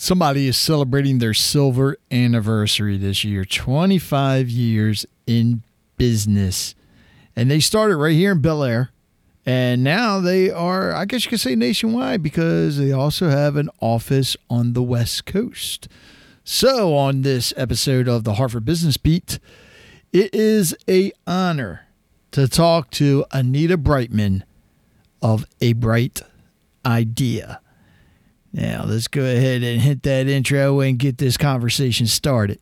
somebody 0.00 0.46
is 0.46 0.56
celebrating 0.56 1.18
their 1.18 1.34
silver 1.34 1.96
anniversary 2.12 2.96
this 2.96 3.24
year 3.24 3.44
25 3.44 4.48
years 4.48 5.04
in 5.26 5.62
business. 5.96 6.76
And 7.34 7.50
they 7.50 7.58
started 7.58 7.96
right 7.96 8.14
here 8.14 8.32
in 8.32 8.40
Bel 8.40 8.62
Air. 8.62 8.90
And 9.44 9.82
now 9.82 10.20
they 10.20 10.50
are, 10.50 10.92
I 10.94 11.04
guess 11.04 11.24
you 11.24 11.30
could 11.30 11.40
say 11.40 11.56
nationwide 11.56 12.22
because 12.22 12.78
they 12.78 12.92
also 12.92 13.28
have 13.28 13.56
an 13.56 13.70
office 13.80 14.36
on 14.48 14.72
the 14.72 14.82
West 14.82 15.26
Coast. 15.26 15.88
So, 16.44 16.94
on 16.96 17.22
this 17.22 17.52
episode 17.56 18.08
of 18.08 18.24
the 18.24 18.34
Harford 18.34 18.64
Business 18.64 18.96
Beat, 18.96 19.38
it 20.12 20.34
is 20.34 20.76
a 20.88 21.12
honor 21.26 21.88
to 22.30 22.46
talk 22.46 22.90
to 22.92 23.24
Anita 23.32 23.76
Brightman 23.76 24.44
of 25.20 25.44
A 25.60 25.72
Bright 25.72 26.22
Idea. 26.86 27.60
Now, 28.52 28.84
let's 28.86 29.08
go 29.08 29.22
ahead 29.22 29.62
and 29.62 29.80
hit 29.80 30.02
that 30.04 30.26
intro 30.26 30.80
and 30.80 30.98
get 30.98 31.18
this 31.18 31.36
conversation 31.36 32.06
started. 32.06 32.58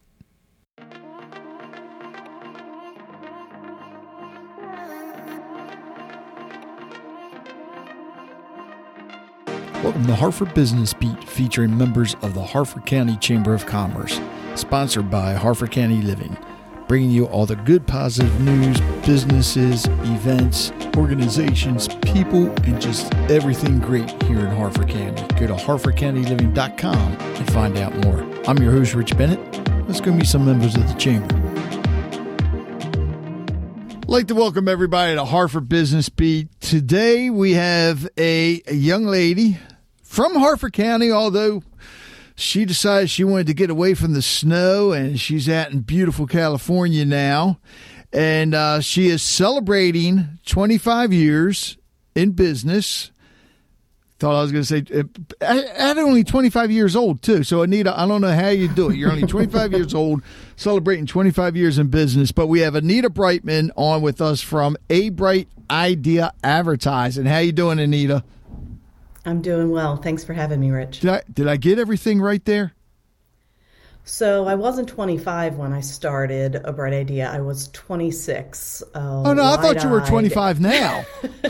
Welcome 9.82 10.06
to 10.06 10.16
Harford 10.16 10.52
Business 10.54 10.92
Beat, 10.92 11.22
featuring 11.22 11.78
members 11.78 12.16
of 12.20 12.34
the 12.34 12.42
Harford 12.42 12.84
County 12.86 13.16
Chamber 13.18 13.54
of 13.54 13.66
Commerce, 13.66 14.20
sponsored 14.56 15.08
by 15.08 15.34
Harford 15.34 15.70
County 15.70 16.02
Living, 16.02 16.36
bringing 16.88 17.10
you 17.10 17.26
all 17.26 17.46
the 17.46 17.56
good, 17.56 17.86
positive 17.86 18.40
news, 18.40 18.80
businesses, 19.04 19.86
events, 19.86 20.72
organizations, 20.96 21.88
people, 22.02 22.46
and 22.62 22.80
just 22.80 23.12
everything 23.30 23.80
great 23.80 24.10
here 24.24 24.38
in 24.38 24.54
Harford 24.54 24.88
County. 24.88 25.22
Go 25.40 25.48
to 25.48 25.54
harfordcountyliving.com 25.54 26.96
and 26.96 27.52
find 27.52 27.76
out 27.76 27.96
more. 28.04 28.20
I'm 28.46 28.58
your 28.58 28.72
host, 28.72 28.94
Rich 28.94 29.16
Bennett. 29.16 29.40
Let's 29.88 30.00
go 30.00 30.12
meet 30.12 30.26
some 30.26 30.44
members 30.44 30.76
of 30.76 30.86
the 30.86 30.94
Chamber. 30.94 31.34
I'd 34.02 34.08
like 34.08 34.28
to 34.28 34.34
welcome 34.36 34.68
everybody 34.68 35.16
to 35.16 35.24
Harford 35.24 35.68
Business 35.68 36.08
Beat. 36.08 36.60
Today 36.60 37.30
we 37.30 37.54
have 37.54 38.08
a, 38.16 38.62
a 38.66 38.74
young 38.74 39.04
lady 39.04 39.58
from 40.04 40.36
Harford 40.36 40.72
County, 40.72 41.10
although 41.10 41.64
she 42.36 42.66
decided 42.66 43.08
she 43.08 43.24
wanted 43.24 43.46
to 43.46 43.54
get 43.54 43.70
away 43.70 43.94
from 43.94 44.12
the 44.12 44.20
snow 44.20 44.92
and 44.92 45.18
she's 45.18 45.48
out 45.48 45.72
in 45.72 45.80
beautiful 45.80 46.26
California 46.26 47.04
now. 47.04 47.58
And 48.12 48.54
uh, 48.54 48.80
she 48.80 49.08
is 49.08 49.22
celebrating 49.22 50.38
25 50.44 51.12
years 51.12 51.78
in 52.14 52.32
business. 52.32 53.10
Thought 54.18 54.36
I 54.36 54.42
was 54.42 54.52
going 54.52 54.64
to 54.64 54.66
say, 54.66 55.04
at 55.42 55.98
only 55.98 56.24
25 56.24 56.70
years 56.70 56.96
old, 56.96 57.20
too. 57.20 57.42
So, 57.42 57.62
Anita, 57.62 57.98
I 57.98 58.06
don't 58.06 58.22
know 58.22 58.32
how 58.32 58.48
you 58.48 58.68
do 58.68 58.90
it. 58.90 58.96
You're 58.96 59.12
only 59.12 59.26
25 59.26 59.72
years 59.72 59.92
old, 59.92 60.22
celebrating 60.56 61.04
25 61.04 61.54
years 61.56 61.78
in 61.78 61.88
business. 61.88 62.32
But 62.32 62.46
we 62.46 62.60
have 62.60 62.74
Anita 62.74 63.10
Brightman 63.10 63.72
on 63.76 64.00
with 64.00 64.22
us 64.22 64.40
from 64.40 64.76
A 64.88 65.10
Bright 65.10 65.48
Idea 65.70 66.32
Advertising. 66.42 67.26
How 67.26 67.38
you 67.38 67.52
doing, 67.52 67.78
Anita? 67.78 68.24
I'm 69.26 69.42
doing 69.42 69.70
well. 69.70 69.96
Thanks 69.96 70.24
for 70.24 70.32
having 70.32 70.60
me, 70.60 70.70
Rich. 70.70 71.00
Did 71.00 71.10
I, 71.10 71.22
did 71.32 71.48
I 71.48 71.56
get 71.56 71.80
everything 71.80 72.20
right 72.20 72.44
there? 72.44 72.72
So 74.08 74.46
I 74.46 74.54
wasn't 74.54 74.88
25 74.88 75.56
when 75.56 75.72
I 75.72 75.80
started 75.80 76.54
A 76.64 76.72
Bright 76.72 76.92
Idea. 76.92 77.28
I 77.28 77.40
was 77.40 77.66
26. 77.72 78.84
Uh, 78.94 79.22
oh 79.26 79.32
no, 79.32 79.42
I 79.42 79.56
thought 79.56 79.82
you 79.82 79.90
were 79.90 80.00
25 80.00 80.60
now. 80.60 81.04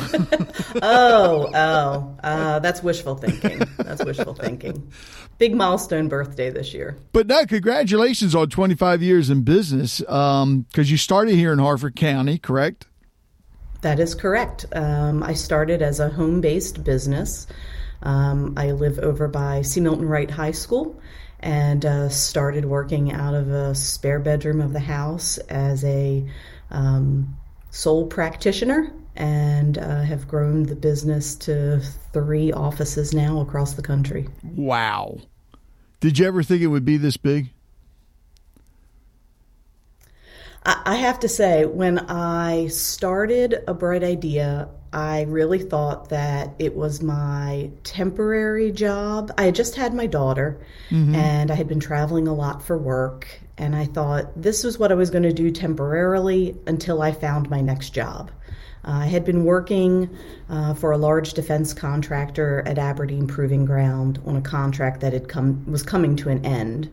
oh, 0.82 1.50
oh, 1.54 2.16
uh, 2.24 2.58
that's 2.60 2.82
wishful 2.82 3.14
thinking. 3.16 3.60
That's 3.76 4.02
wishful 4.02 4.32
thinking. 4.32 4.90
Big 5.36 5.54
milestone 5.54 6.08
birthday 6.08 6.48
this 6.48 6.72
year. 6.72 6.96
But 7.12 7.26
no, 7.26 7.44
congratulations 7.44 8.34
on 8.34 8.48
25 8.48 9.02
years 9.02 9.28
in 9.28 9.42
business. 9.42 9.98
Because 9.98 10.42
um, 10.44 10.66
you 10.72 10.96
started 10.96 11.34
here 11.34 11.52
in 11.52 11.58
Harford 11.58 11.94
County, 11.94 12.38
correct? 12.38 12.86
That 13.86 14.00
is 14.00 14.16
correct. 14.16 14.66
Um, 14.72 15.22
I 15.22 15.34
started 15.34 15.80
as 15.80 16.00
a 16.00 16.08
home-based 16.08 16.82
business. 16.82 17.46
Um, 18.02 18.54
I 18.56 18.72
live 18.72 18.98
over 18.98 19.28
by 19.28 19.62
C. 19.62 19.80
Milton 19.80 20.08
Wright 20.08 20.28
High 20.28 20.50
School 20.50 21.00
and 21.38 21.86
uh, 21.86 22.08
started 22.08 22.64
working 22.64 23.12
out 23.12 23.34
of 23.34 23.48
a 23.48 23.76
spare 23.76 24.18
bedroom 24.18 24.60
of 24.60 24.72
the 24.72 24.80
house 24.80 25.38
as 25.38 25.84
a 25.84 26.28
um, 26.72 27.36
sole 27.70 28.08
practitioner 28.08 28.92
and 29.14 29.78
uh, 29.78 30.00
have 30.00 30.26
grown 30.26 30.64
the 30.64 30.74
business 30.74 31.36
to 31.36 31.80
three 32.12 32.50
offices 32.50 33.14
now 33.14 33.40
across 33.40 33.74
the 33.74 33.82
country. 33.82 34.26
Wow. 34.42 35.18
Did 36.00 36.18
you 36.18 36.26
ever 36.26 36.42
think 36.42 36.60
it 36.60 36.66
would 36.66 36.84
be 36.84 36.96
this 36.96 37.16
big? 37.16 37.50
I 40.68 40.96
have 40.96 41.20
to 41.20 41.28
say, 41.28 41.64
when 41.64 42.00
I 42.10 42.66
started 42.66 43.62
A 43.68 43.74
Bright 43.74 44.02
Idea, 44.02 44.68
I 44.92 45.22
really 45.22 45.60
thought 45.60 46.08
that 46.08 46.54
it 46.58 46.74
was 46.74 47.00
my 47.00 47.70
temporary 47.84 48.72
job. 48.72 49.30
I 49.38 49.44
had 49.44 49.54
just 49.54 49.76
had 49.76 49.94
my 49.94 50.06
daughter 50.06 50.60
mm-hmm. 50.90 51.14
and 51.14 51.52
I 51.52 51.54
had 51.54 51.68
been 51.68 51.78
traveling 51.78 52.26
a 52.26 52.34
lot 52.34 52.64
for 52.64 52.76
work. 52.76 53.28
And 53.56 53.76
I 53.76 53.84
thought 53.84 54.30
this 54.40 54.64
was 54.64 54.76
what 54.76 54.90
I 54.90 54.96
was 54.96 55.10
going 55.10 55.22
to 55.22 55.32
do 55.32 55.52
temporarily 55.52 56.56
until 56.66 57.00
I 57.00 57.12
found 57.12 57.48
my 57.48 57.60
next 57.60 57.90
job. 57.90 58.32
Uh, 58.84 59.02
I 59.02 59.06
had 59.06 59.24
been 59.24 59.44
working 59.44 60.16
uh, 60.48 60.74
for 60.74 60.90
a 60.90 60.98
large 60.98 61.34
defense 61.34 61.74
contractor 61.74 62.64
at 62.66 62.78
Aberdeen 62.78 63.28
Proving 63.28 63.66
Ground 63.66 64.20
on 64.26 64.36
a 64.36 64.42
contract 64.42 65.00
that 65.02 65.12
had 65.12 65.28
come 65.28 65.64
was 65.70 65.84
coming 65.84 66.16
to 66.16 66.28
an 66.28 66.44
end 66.44 66.90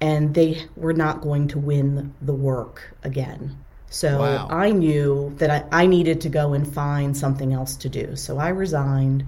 and 0.00 0.34
they 0.34 0.62
were 0.76 0.92
not 0.92 1.20
going 1.20 1.48
to 1.48 1.58
win 1.58 2.14
the 2.20 2.34
work 2.34 2.94
again. 3.02 3.56
So 3.88 4.18
wow. 4.18 4.48
I 4.50 4.70
knew 4.70 5.34
that 5.38 5.50
I, 5.50 5.84
I 5.84 5.86
needed 5.86 6.20
to 6.22 6.28
go 6.28 6.52
and 6.52 6.70
find 6.70 7.16
something 7.16 7.52
else 7.52 7.76
to 7.76 7.88
do. 7.88 8.16
So 8.16 8.38
I 8.38 8.48
resigned. 8.48 9.24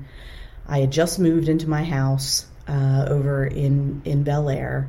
I 0.66 0.80
had 0.80 0.90
just 0.90 1.18
moved 1.18 1.48
into 1.48 1.68
my 1.68 1.84
house 1.84 2.46
uh, 2.66 3.06
over 3.08 3.46
in, 3.46 4.02
in 4.04 4.24
Bel 4.24 4.50
Air. 4.50 4.88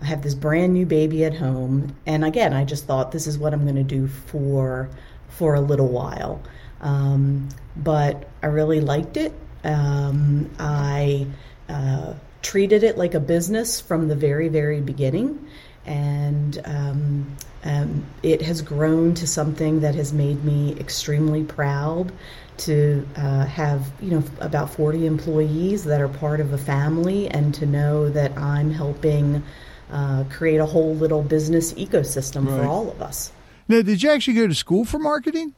I 0.00 0.06
have 0.06 0.22
this 0.22 0.34
brand 0.34 0.72
new 0.72 0.86
baby 0.86 1.24
at 1.24 1.34
home. 1.34 1.94
And 2.06 2.24
again, 2.24 2.52
I 2.52 2.64
just 2.64 2.86
thought 2.86 3.12
this 3.12 3.26
is 3.26 3.38
what 3.38 3.52
I'm 3.52 3.62
going 3.62 3.76
to 3.76 3.82
do 3.82 4.08
for, 4.08 4.88
for 5.28 5.54
a 5.54 5.60
little 5.60 5.88
while. 5.88 6.42
Um, 6.80 7.50
but 7.76 8.28
I 8.42 8.46
really 8.46 8.80
liked 8.80 9.16
it. 9.16 9.32
Um, 9.62 10.50
I 10.58 11.26
uh, 11.68 12.14
treated 12.42 12.82
it 12.82 12.96
like 12.96 13.14
a 13.14 13.20
business 13.20 13.80
from 13.80 14.08
the 14.08 14.16
very, 14.16 14.48
very 14.48 14.80
beginning. 14.80 15.46
And 15.86 16.60
um, 16.64 17.36
um, 17.64 18.06
it 18.22 18.42
has 18.42 18.62
grown 18.62 19.14
to 19.14 19.26
something 19.26 19.80
that 19.80 19.94
has 19.94 20.12
made 20.12 20.44
me 20.44 20.76
extremely 20.78 21.44
proud 21.44 22.12
to 22.58 23.06
uh, 23.16 23.46
have, 23.46 23.90
you 24.00 24.10
know, 24.10 24.22
about 24.40 24.70
40 24.70 25.06
employees 25.06 25.84
that 25.84 26.00
are 26.00 26.08
part 26.08 26.40
of 26.40 26.52
a 26.52 26.58
family 26.58 27.28
and 27.28 27.54
to 27.54 27.66
know 27.66 28.10
that 28.10 28.36
I'm 28.36 28.70
helping 28.70 29.42
uh, 29.90 30.24
create 30.30 30.58
a 30.58 30.66
whole 30.66 30.94
little 30.94 31.22
business 31.22 31.72
ecosystem 31.74 32.46
right. 32.46 32.60
for 32.60 32.66
all 32.66 32.90
of 32.90 33.00
us. 33.02 33.32
Now, 33.68 33.82
did 33.82 34.02
you 34.02 34.10
actually 34.10 34.34
go 34.34 34.46
to 34.46 34.54
school 34.54 34.84
for 34.84 34.98
marketing? 34.98 35.54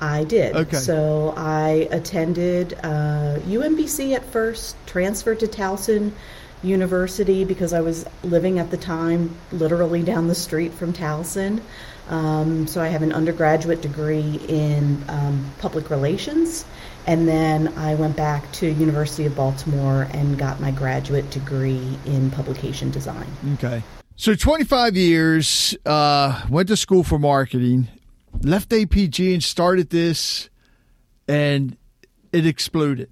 I 0.00 0.24
did. 0.24 0.54
Okay. 0.54 0.76
So 0.76 1.34
I 1.36 1.88
attended 1.90 2.74
uh, 2.82 3.38
UMBC 3.46 4.14
at 4.14 4.24
first, 4.24 4.76
transferred 4.86 5.40
to 5.40 5.46
Towson 5.46 6.12
University 6.62 7.44
because 7.44 7.72
I 7.72 7.80
was 7.80 8.06
living 8.22 8.58
at 8.58 8.70
the 8.70 8.76
time 8.76 9.34
literally 9.52 10.02
down 10.02 10.28
the 10.28 10.34
street 10.34 10.72
from 10.72 10.92
Towson. 10.92 11.60
Um, 12.08 12.66
so 12.66 12.82
I 12.82 12.88
have 12.88 13.02
an 13.02 13.12
undergraduate 13.12 13.80
degree 13.80 14.40
in 14.48 15.02
um, 15.08 15.50
public 15.58 15.88
relations, 15.88 16.66
and 17.06 17.26
then 17.26 17.68
I 17.78 17.94
went 17.94 18.14
back 18.16 18.50
to 18.52 18.66
University 18.68 19.24
of 19.24 19.34
Baltimore 19.34 20.06
and 20.12 20.38
got 20.38 20.60
my 20.60 20.70
graduate 20.70 21.30
degree 21.30 21.98
in 22.04 22.30
publication 22.30 22.90
design. 22.90 23.26
Okay. 23.54 23.82
So 24.16 24.34
25 24.34 24.96
years, 24.96 25.76
uh, 25.86 26.42
went 26.50 26.68
to 26.68 26.76
school 26.76 27.04
for 27.04 27.18
marketing 27.18 27.88
left 28.44 28.70
APG 28.70 29.34
and 29.34 29.42
started 29.42 29.90
this, 29.90 30.50
and 31.26 31.76
it 32.32 32.46
exploded. 32.46 33.10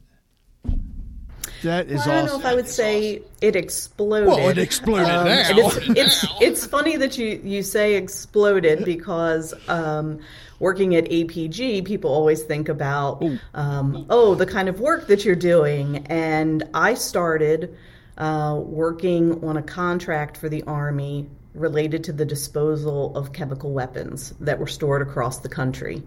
That 1.62 1.86
is 1.86 1.98
well, 1.98 2.02
I 2.02 2.06
don't 2.06 2.24
awesome. 2.24 2.40
know 2.40 2.40
if 2.40 2.52
I 2.52 2.54
would 2.54 2.68
say 2.68 3.22
it 3.40 3.54
exploded. 3.54 4.28
Well, 4.28 4.48
it 4.48 4.58
exploded 4.58 5.08
um, 5.08 5.26
now. 5.26 5.44
It's, 5.50 5.76
it's, 5.88 6.26
it's, 6.40 6.66
funny 6.66 6.96
that 6.96 7.18
you, 7.18 7.40
you 7.44 7.62
say 7.62 7.94
exploded 7.94 8.84
because 8.84 9.54
um, 9.68 10.18
working 10.58 10.96
at 10.96 11.04
APG, 11.04 11.84
people 11.84 12.10
always 12.10 12.42
think 12.42 12.68
about, 12.68 13.22
um, 13.54 14.06
oh, 14.10 14.34
the 14.34 14.46
kind 14.46 14.68
of 14.68 14.80
work 14.80 15.06
that 15.06 15.24
you're 15.24 15.36
doing. 15.36 16.04
And 16.08 16.64
I 16.74 16.94
started 16.94 17.76
uh, 18.18 18.60
working 18.60 19.44
on 19.44 19.56
a 19.56 19.62
contract 19.62 20.36
for 20.36 20.48
the 20.48 20.62
Army 20.64 21.28
related 21.54 22.04
to 22.04 22.12
the 22.12 22.24
disposal 22.24 23.16
of 23.16 23.32
chemical 23.32 23.72
weapons 23.72 24.32
that 24.40 24.58
were 24.58 24.66
stored 24.66 25.02
across 25.02 25.40
the 25.40 25.48
country 25.48 26.02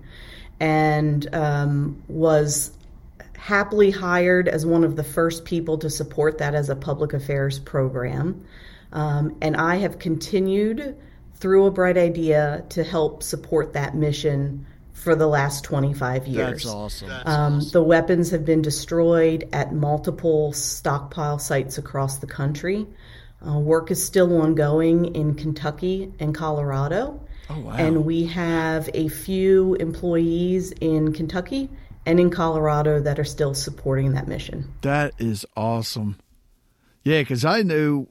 and 0.60 1.34
um, 1.36 2.02
was 2.08 2.72
happily 3.36 3.92
hired 3.92 4.48
as 4.48 4.66
one 4.66 4.84
of 4.84 4.96
the 4.96 5.04
first 5.04 5.46
people 5.46 5.78
to 5.78 5.90
support 5.90 6.40
that 6.40 6.56
as 6.56 6.70
a 6.70 6.76
public 6.76 7.14
affairs 7.14 7.60
program. 7.60 8.44
Um, 8.92 9.36
and 9.42 9.56
I 9.56 9.76
have 9.76 10.00
continued 10.00 10.98
through 11.36 11.66
a 11.66 11.72
bright 11.72 11.98
idea 11.98 12.66
to 12.70 12.84
help 12.84 13.22
support 13.22 13.74
that 13.74 13.94
mission 13.94 14.66
for 14.94 15.16
the 15.16 15.28
last 15.28 15.64
25 15.66 16.26
years. 16.26 16.64
That's 16.64 16.66
awesome. 16.66 17.12
Um, 17.26 17.62
the 17.72 17.84
weapons 17.84 18.32
have 18.32 18.46
been 18.46 18.62
destroyed 18.62 19.48
at 19.52 19.74
multiple 19.74 20.54
stockpile 20.54 21.38
sites 21.38 21.78
across 21.78 22.18
the 22.20 22.28
country. 22.28 22.88
Uh, 23.48 23.60
work 23.60 23.92
is 23.92 24.04
still 24.04 24.42
ongoing 24.42 25.14
in 25.14 25.36
Kentucky 25.36 26.12
and 26.20 26.34
Colorado. 26.34 27.22
Oh, 27.50 27.60
wow. 27.60 27.76
And 27.76 28.06
we 28.06 28.26
have 28.26 28.90
a 28.94 29.08
few 29.08 29.76
employees 29.76 30.72
in 30.82 31.14
Kentucky 31.14 31.70
and 32.06 32.20
in 32.20 32.30
Colorado 32.30 33.00
that 33.02 33.20
are 33.20 33.26
still 33.26 33.54
supporting 33.54 34.14
that 34.14 34.28
mission. 34.28 34.74
That 34.82 35.14
is 35.20 35.46
awesome. 35.56 36.18
Yeah, 37.04 37.22
because 37.22 37.46
I 37.46 37.62
know 37.62 38.08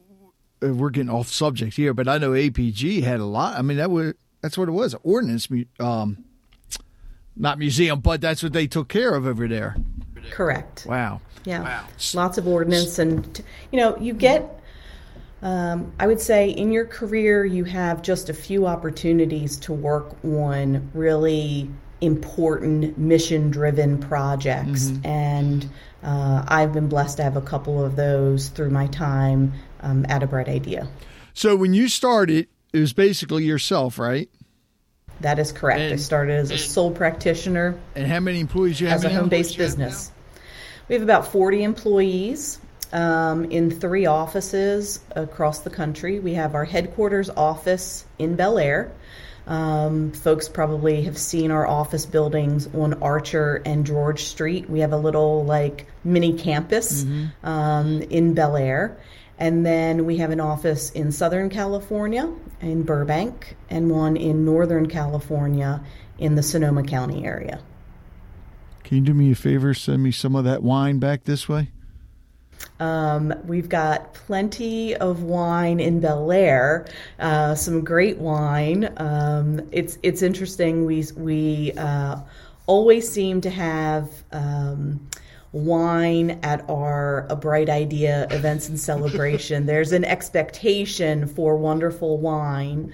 uh, 0.62 0.72
we're 0.72 0.90
getting 0.90 1.10
off 1.10 1.28
subject 1.28 1.74
here, 1.74 1.94
but 1.94 2.06
I 2.06 2.18
know 2.18 2.30
APG 2.30 3.02
had 3.02 3.18
a 3.18 3.24
lot. 3.24 3.58
I 3.58 3.62
mean, 3.62 3.78
that 3.78 3.90
was 3.90 4.14
that's 4.40 4.58
what 4.58 4.68
it 4.68 4.72
was, 4.72 4.94
ordnance, 5.02 5.48
um, 5.80 6.24
not 7.34 7.58
museum, 7.58 8.00
but 8.00 8.20
that's 8.20 8.42
what 8.42 8.52
they 8.52 8.66
took 8.66 8.88
care 8.88 9.14
of 9.14 9.26
over 9.26 9.48
there. 9.48 9.74
Correct. 10.30 10.86
Wow. 10.86 11.22
Yeah. 11.44 11.62
Wow. 11.62 11.86
Lots 12.14 12.38
of 12.38 12.46
ordinance. 12.46 12.98
And, 12.98 13.42
you 13.72 13.78
know, 13.78 13.96
you 13.96 14.12
get, 14.12 14.60
um, 15.44 15.92
I 16.00 16.06
would 16.06 16.20
say 16.20 16.48
in 16.48 16.72
your 16.72 16.86
career, 16.86 17.44
you 17.44 17.64
have 17.64 18.00
just 18.00 18.30
a 18.30 18.34
few 18.34 18.66
opportunities 18.66 19.58
to 19.58 19.74
work 19.74 20.16
on 20.24 20.90
really 20.94 21.70
important 22.00 22.96
mission 22.96 23.50
driven 23.50 23.98
projects. 23.98 24.90
And 25.04 25.68
uh, 26.02 26.46
I've 26.48 26.72
been 26.72 26.88
blessed 26.88 27.18
to 27.18 27.24
have 27.24 27.36
a 27.36 27.42
couple 27.42 27.84
of 27.84 27.94
those 27.94 28.48
through 28.48 28.70
my 28.70 28.86
time 28.86 29.52
um, 29.80 30.06
at 30.08 30.22
A 30.22 30.26
Bright 30.26 30.48
Idea. 30.48 30.88
So 31.34 31.56
when 31.56 31.74
you 31.74 31.88
started, 31.88 32.48
it 32.72 32.80
was 32.80 32.94
basically 32.94 33.44
yourself, 33.44 33.98
right? 33.98 34.30
That 35.20 35.38
is 35.38 35.52
correct. 35.52 35.92
I 35.92 35.96
started 35.96 36.38
as 36.38 36.50
a 36.52 36.58
sole 36.58 36.90
practitioner 36.90 37.78
And 37.94 38.06
how 38.06 38.20
many 38.20 38.40
employees 38.40 38.78
do 38.78 38.84
you 38.84 38.90
have 38.90 39.04
as 39.04 39.04
a 39.04 39.10
home 39.10 39.28
based 39.28 39.58
business. 39.58 40.10
We 40.88 40.94
have 40.94 41.02
about 41.02 41.32
40 41.32 41.62
employees 41.62 42.58
um, 42.94 43.44
in 43.46 43.70
three 43.70 44.06
offices 44.06 45.00
across 45.10 45.60
the 45.60 45.70
country. 45.70 46.20
We 46.20 46.34
have 46.34 46.54
our 46.54 46.64
headquarters 46.64 47.28
office 47.28 48.06
in 48.18 48.36
Bel 48.36 48.58
Air. 48.58 48.92
Um, 49.46 50.12
folks 50.12 50.48
probably 50.48 51.02
have 51.02 51.18
seen 51.18 51.50
our 51.50 51.66
office 51.66 52.06
buildings 52.06 52.66
on 52.74 52.94
Archer 53.02 53.60
and 53.66 53.84
George 53.84 54.24
Street. 54.24 54.70
We 54.70 54.80
have 54.80 54.92
a 54.92 54.96
little 54.96 55.44
like 55.44 55.86
mini 56.02 56.32
campus 56.32 57.04
um, 57.42 58.00
in 58.00 58.32
Bel 58.32 58.56
Air. 58.56 58.96
And 59.36 59.66
then 59.66 60.06
we 60.06 60.18
have 60.18 60.30
an 60.30 60.40
office 60.40 60.90
in 60.92 61.10
Southern 61.10 61.50
California, 61.50 62.32
in 62.60 62.84
Burbank, 62.84 63.56
and 63.68 63.90
one 63.90 64.16
in 64.16 64.44
Northern 64.44 64.88
California 64.88 65.82
in 66.18 66.36
the 66.36 66.42
Sonoma 66.42 66.84
County 66.84 67.26
area. 67.26 67.60
Can 68.84 68.98
you 68.98 69.02
do 69.02 69.14
me 69.14 69.32
a 69.32 69.34
favor? 69.34 69.74
Send 69.74 70.02
me 70.04 70.12
some 70.12 70.36
of 70.36 70.44
that 70.44 70.62
wine 70.62 71.00
back 71.00 71.24
this 71.24 71.48
way. 71.48 71.70
Um, 72.80 73.34
we've 73.44 73.68
got 73.68 74.14
plenty 74.14 74.96
of 74.96 75.22
wine 75.22 75.80
in 75.80 76.00
Bel 76.00 76.32
Air, 76.32 76.86
uh, 77.18 77.54
some 77.54 77.84
great 77.84 78.18
wine. 78.18 78.92
Um, 78.96 79.68
it's 79.70 79.98
it's 80.02 80.22
interesting. 80.22 80.84
We 80.84 81.04
we 81.16 81.72
uh, 81.76 82.20
always 82.66 83.10
seem 83.10 83.40
to 83.42 83.50
have. 83.50 84.10
Um, 84.32 85.08
Wine 85.52 86.40
at 86.42 86.68
our 86.68 87.28
A 87.30 87.36
Bright 87.36 87.70
Idea 87.70 88.26
events 88.32 88.68
and 88.68 88.78
celebration. 88.78 89.66
There's 89.66 89.92
an 89.92 90.04
expectation 90.04 91.28
for 91.28 91.56
wonderful 91.56 92.18
wine. 92.18 92.92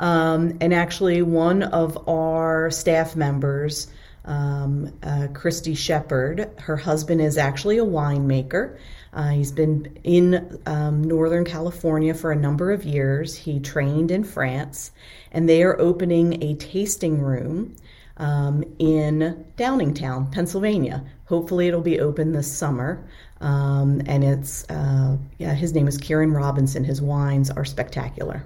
Um, 0.00 0.56
and 0.60 0.74
actually, 0.74 1.22
one 1.22 1.62
of 1.62 2.08
our 2.08 2.70
staff 2.70 3.14
members, 3.14 3.86
um, 4.24 4.92
uh, 5.02 5.28
Christy 5.32 5.74
Shepard. 5.74 6.50
Her 6.58 6.76
husband 6.76 7.20
is 7.20 7.38
actually 7.38 7.78
a 7.78 7.84
winemaker. 7.84 8.78
Uh, 9.12 9.30
he's 9.30 9.52
been 9.52 9.98
in 10.04 10.60
um, 10.66 11.04
Northern 11.04 11.44
California 11.44 12.14
for 12.14 12.32
a 12.32 12.36
number 12.36 12.70
of 12.72 12.84
years. 12.84 13.34
He 13.34 13.60
trained 13.60 14.10
in 14.10 14.24
France, 14.24 14.90
and 15.32 15.48
they 15.48 15.62
are 15.62 15.78
opening 15.80 16.42
a 16.42 16.54
tasting 16.54 17.20
room 17.20 17.76
um, 18.16 18.64
in 18.78 19.44
Downingtown, 19.56 20.32
Pennsylvania. 20.32 21.04
Hopefully, 21.26 21.68
it'll 21.68 21.80
be 21.80 22.00
open 22.00 22.32
this 22.32 22.50
summer. 22.50 23.06
Um, 23.40 24.02
and 24.06 24.22
it's, 24.22 24.68
uh, 24.70 25.16
yeah, 25.38 25.54
his 25.54 25.74
name 25.74 25.88
is 25.88 25.96
Kieran 25.96 26.32
Robinson. 26.32 26.84
His 26.84 27.02
wines 27.02 27.50
are 27.50 27.64
spectacular. 27.64 28.44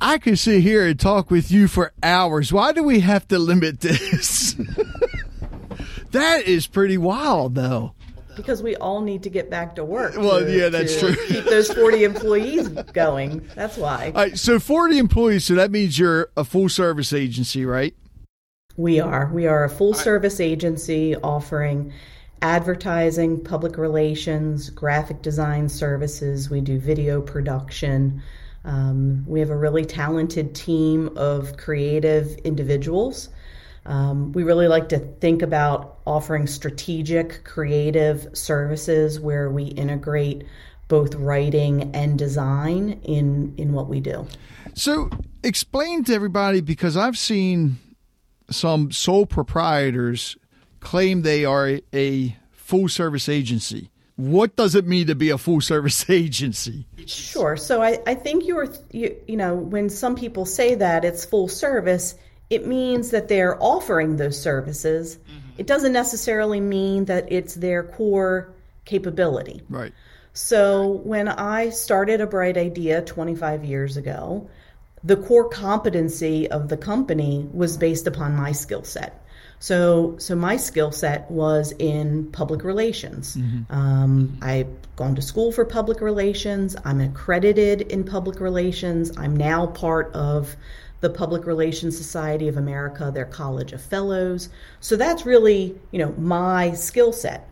I 0.00 0.18
could 0.18 0.38
sit 0.38 0.62
here 0.62 0.86
and 0.86 0.98
talk 0.98 1.30
with 1.30 1.50
you 1.50 1.68
for 1.68 1.92
hours. 2.02 2.52
Why 2.52 2.72
do 2.72 2.82
we 2.82 3.00
have 3.00 3.28
to 3.28 3.38
limit 3.38 3.80
this? 3.80 4.54
that 6.12 6.46
is 6.46 6.66
pretty 6.66 6.96
wild, 6.96 7.54
though. 7.54 7.94
Because 8.34 8.62
we 8.62 8.76
all 8.76 9.02
need 9.02 9.22
to 9.24 9.28
get 9.28 9.50
back 9.50 9.74
to 9.74 9.84
work. 9.84 10.16
Well, 10.16 10.40
to- 10.40 10.56
yeah, 10.56 10.70
that's 10.70 10.98
true. 10.98 11.14
Keep 11.28 11.44
those 11.44 11.70
40 11.70 12.04
employees 12.04 12.68
going. 12.68 13.46
That's 13.54 13.76
why. 13.76 14.12
All 14.14 14.22
right, 14.22 14.38
so 14.38 14.58
40 14.58 14.98
employees, 14.98 15.44
so 15.44 15.54
that 15.56 15.70
means 15.70 15.98
you're 15.98 16.30
a 16.36 16.44
full 16.44 16.70
service 16.70 17.12
agency, 17.12 17.66
right? 17.66 17.94
We 18.76 19.00
are. 19.00 19.30
We 19.32 19.46
are 19.46 19.64
a 19.64 19.68
full 19.68 19.92
service 19.92 20.40
agency 20.40 21.14
offering 21.16 21.92
advertising, 22.42 23.44
public 23.44 23.76
relations, 23.76 24.70
graphic 24.70 25.20
design 25.20 25.68
services. 25.68 26.48
We 26.48 26.62
do 26.62 26.78
video 26.78 27.20
production. 27.20 28.22
Um, 28.64 29.24
we 29.26 29.40
have 29.40 29.50
a 29.50 29.56
really 29.56 29.84
talented 29.84 30.54
team 30.54 31.10
of 31.16 31.56
creative 31.56 32.36
individuals. 32.44 33.30
Um, 33.86 34.32
we 34.32 34.42
really 34.42 34.68
like 34.68 34.88
to 34.90 34.98
think 34.98 35.42
about 35.42 35.98
offering 36.06 36.46
strategic, 36.46 37.44
creative 37.44 38.28
services 38.36 39.18
where 39.18 39.50
we 39.50 39.64
integrate 39.64 40.44
both 40.88 41.14
writing 41.14 41.94
and 41.94 42.18
design 42.18 43.00
in, 43.04 43.54
in 43.56 43.72
what 43.72 43.88
we 43.88 44.00
do. 44.00 44.26
So 44.74 45.08
explain 45.42 46.04
to 46.04 46.14
everybody 46.14 46.60
because 46.60 46.96
I've 46.96 47.16
seen 47.16 47.78
some 48.50 48.90
sole 48.90 49.24
proprietors 49.24 50.36
claim 50.80 51.22
they 51.22 51.44
are 51.44 51.78
a, 51.94 52.36
full 52.70 52.88
service 52.88 53.28
agency. 53.28 53.90
What 54.20 54.54
does 54.54 54.74
it 54.74 54.86
mean 54.86 55.06
to 55.06 55.14
be 55.14 55.30
a 55.30 55.38
full 55.38 55.60
service 55.60 56.08
agency? 56.10 56.86
Sure. 57.06 57.56
So 57.56 57.82
I, 57.82 57.98
I 58.06 58.14
think 58.14 58.46
you're, 58.46 58.68
you, 58.92 59.16
you 59.26 59.36
know, 59.36 59.54
when 59.54 59.88
some 59.88 60.14
people 60.14 60.44
say 60.44 60.74
that 60.74 61.04
it's 61.04 61.24
full 61.24 61.48
service, 61.48 62.14
it 62.50 62.66
means 62.66 63.10
that 63.10 63.28
they're 63.28 63.60
offering 63.62 64.16
those 64.16 64.40
services. 64.40 65.16
Mm-hmm. 65.16 65.60
It 65.60 65.66
doesn't 65.66 65.92
necessarily 65.92 66.60
mean 66.60 67.06
that 67.06 67.32
it's 67.32 67.54
their 67.54 67.82
core 67.82 68.52
capability. 68.84 69.62
Right. 69.70 69.92
So 70.32 70.88
when 71.04 71.28
I 71.28 71.70
started 71.70 72.20
a 72.20 72.26
bright 72.26 72.56
idea 72.56 73.02
25 73.02 73.64
years 73.64 73.96
ago, 73.96 74.48
the 75.02 75.16
core 75.16 75.48
competency 75.48 76.50
of 76.50 76.68
the 76.68 76.76
company 76.76 77.48
was 77.52 77.76
based 77.76 78.06
upon 78.06 78.36
my 78.36 78.52
skill 78.52 78.84
set. 78.84 79.19
So, 79.60 80.16
so 80.18 80.34
my 80.34 80.56
skill 80.56 80.90
set 80.90 81.30
was 81.30 81.72
in 81.78 82.32
public 82.32 82.64
relations. 82.64 83.36
Um, 83.68 84.38
I've 84.40 84.68
gone 84.96 85.14
to 85.16 85.22
school 85.22 85.52
for 85.52 85.66
public 85.66 86.00
relations. 86.00 86.76
I'm 86.84 87.00
accredited 87.00 87.82
in 87.82 88.04
public 88.04 88.40
relations. 88.40 89.16
I'm 89.18 89.36
now 89.36 89.66
part 89.66 90.12
of 90.14 90.56
the 91.00 91.10
Public 91.10 91.46
Relations 91.46 91.96
Society 91.96 92.48
of 92.48 92.56
America, 92.56 93.10
their 93.12 93.26
College 93.26 93.72
of 93.72 93.82
Fellows. 93.82 94.48
So 94.80 94.96
that's 94.96 95.24
really, 95.24 95.78
you 95.90 95.98
know, 95.98 96.12
my 96.12 96.72
skill 96.72 97.12
set. 97.12 97.46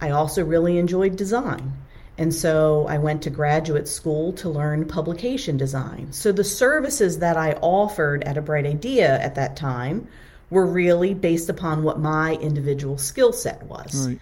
I 0.00 0.10
also 0.10 0.44
really 0.44 0.78
enjoyed 0.78 1.16
design. 1.16 1.72
And 2.18 2.34
so 2.34 2.86
I 2.88 2.98
went 2.98 3.22
to 3.22 3.30
graduate 3.30 3.88
school 3.88 4.32
to 4.34 4.48
learn 4.48 4.86
publication 4.86 5.56
design. 5.56 6.12
So 6.12 6.32
the 6.32 6.44
services 6.44 7.18
that 7.18 7.36
I 7.36 7.52
offered 7.54 8.24
at 8.24 8.36
A 8.36 8.42
Bright 8.42 8.66
Idea 8.66 9.20
at 9.20 9.34
that 9.34 9.56
time 9.56 10.08
were 10.50 10.66
really 10.66 11.14
based 11.14 11.48
upon 11.48 11.82
what 11.82 11.98
my 11.98 12.34
individual 12.34 12.98
skill 12.98 13.32
set 13.32 13.62
was. 13.64 14.08
Right. 14.08 14.20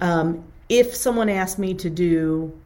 Um, 0.00 0.44
if 0.68 0.94
someone 0.94 1.28
asked 1.28 1.58
me 1.58 1.74
to 1.74 1.90
do 1.90 2.58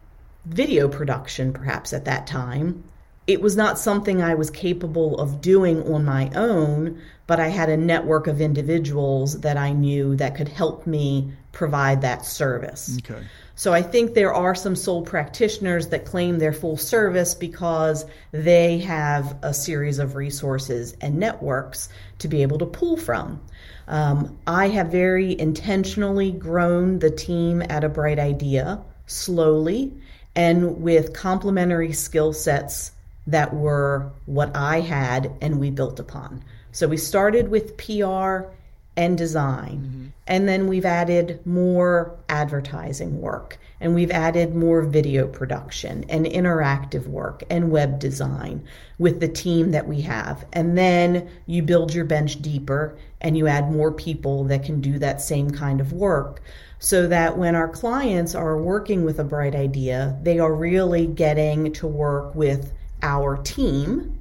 video 0.47 0.89
production, 0.89 1.53
perhaps 1.53 1.93
at 1.93 2.05
that 2.07 2.27
time, 2.27 2.85
it 3.27 3.43
was 3.43 3.57
not 3.57 3.79
something 3.79 4.23
I 4.23 4.35
was 4.35 4.51
capable 4.51 5.21
of 5.21 5.41
doing 5.43 5.83
on 5.93 6.05
my 6.05 6.31
own, 6.35 7.01
but 7.27 7.39
I 7.39 7.49
had 7.49 7.69
a 7.69 7.77
network 7.77 8.27
of 8.27 8.41
individuals 8.41 9.41
that 9.41 9.59
I 9.59 9.73
knew 9.73 10.17
that 10.17 10.35
could 10.35 10.49
help 10.49 10.87
me 10.87 11.33
provide 11.53 12.01
that 12.03 12.25
service. 12.25 12.99
Okay. 12.99 13.23
So 13.59 13.73
I 13.73 13.83
think 13.83 14.15
there 14.15 14.33
are 14.33 14.55
some 14.55 14.77
sole 14.77 15.03
practitioners 15.03 15.89
that 15.89 16.05
claim 16.05 16.39
they're 16.39 16.53
full 16.53 16.77
service 16.77 17.35
because 17.35 18.07
they 18.31 18.79
have 18.79 19.37
a 19.43 19.53
series 19.53 19.99
of 19.99 20.15
resources 20.15 20.97
and 21.01 21.17
networks 21.17 21.89
to 22.21 22.29
be 22.29 22.43
able 22.43 22.59
to 22.59 22.67
pull 22.67 22.97
from. 22.97 23.41
Um, 23.89 24.39
I 24.47 24.69
have 24.69 24.93
very 24.93 25.37
intentionally 25.41 26.31
grown 26.31 27.01
the 27.01 27.11
team 27.11 27.61
at 27.69 27.83
a 27.83 27.89
bright 27.89 28.21
idea 28.21 28.81
slowly 29.07 29.93
and 30.37 30.81
with 30.81 31.13
complementary 31.13 31.93
skill 31.93 32.33
sets 32.33 32.93
that 33.27 33.53
were 33.53 34.13
what 34.27 34.55
I 34.55 34.83
had 34.83 35.33
and 35.41 35.59
we 35.59 35.73
built 35.73 35.99
upon. 35.99 36.45
So 36.71 36.87
we 36.87 36.97
started 36.97 37.49
with 37.49 37.77
PR 37.77 38.53
and 38.99 39.17
design. 39.17 39.79
Mm-hmm. 39.79 40.07
And 40.27 40.47
then 40.49 40.67
we've 40.67 40.85
added 40.85 41.41
more 41.47 42.19
advertising 42.29 43.21
work, 43.21 43.57
and 43.81 43.95
we've 43.95 44.11
added 44.11 44.55
more 44.55 44.83
video 44.83 45.29
production 45.29 46.05
and 46.11 46.27
interactive 46.27 47.07
work 47.07 47.45
and 47.49 47.71
web 47.71 48.01
design 48.01 48.67
with 48.99 49.21
the 49.21 49.29
team 49.29 49.71
that 49.71 49.87
we 49.87 50.03
have. 50.03 50.45
And 50.53 50.77
then 50.77 51.31
you 51.47 51.63
build 51.63 51.95
your 51.95 52.05
bench 52.05 52.43
deeper 52.43 52.99
and 53.21 53.39
you 53.39 53.47
add 53.47 53.71
more 53.71 53.93
people 53.93 54.45
that 54.45 54.65
can 54.65 54.81
do 54.81 54.99
that 54.99 55.23
same 55.23 55.51
kind 55.51 55.81
of 55.81 55.93
work 55.93 56.43
so 56.81 57.07
that 57.07 57.39
when 57.39 57.55
our 57.55 57.69
clients 57.69 58.35
are 58.35 58.61
working 58.61 59.05
with 59.05 59.21
a 59.21 59.25
bright 59.25 59.55
idea, 59.55 60.19
they 60.23 60.41
are 60.41 60.55
really 60.55 61.07
getting 61.07 61.73
to 61.75 61.87
work 61.87 62.35
with 62.35 62.73
our 63.03 63.37
team. 63.37 64.19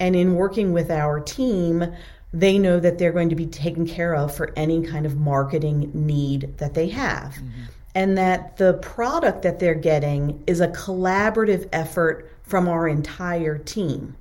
And 0.00 0.16
in 0.16 0.34
working 0.34 0.72
with 0.72 0.90
our 0.90 1.20
team, 1.20 1.84
they 2.32 2.58
know 2.58 2.80
that 2.80 2.98
they're 2.98 3.12
going 3.12 3.28
to 3.28 3.34
be 3.34 3.46
taken 3.46 3.86
care 3.86 4.14
of 4.14 4.34
for 4.34 4.52
any 4.56 4.84
kind 4.86 5.06
of 5.06 5.18
marketing 5.18 5.90
need 5.94 6.56
that 6.58 6.74
they 6.74 6.88
have. 6.88 7.34
Mm-hmm. 7.34 7.62
And 7.94 8.16
that 8.16 8.56
the 8.56 8.74
product 8.74 9.42
that 9.42 9.58
they're 9.58 9.74
getting 9.74 10.42
is 10.46 10.60
a 10.60 10.68
collaborative 10.68 11.68
effort 11.72 12.30
from 12.42 12.66
our 12.66 12.88
entire 12.88 13.58
team. 13.58 14.16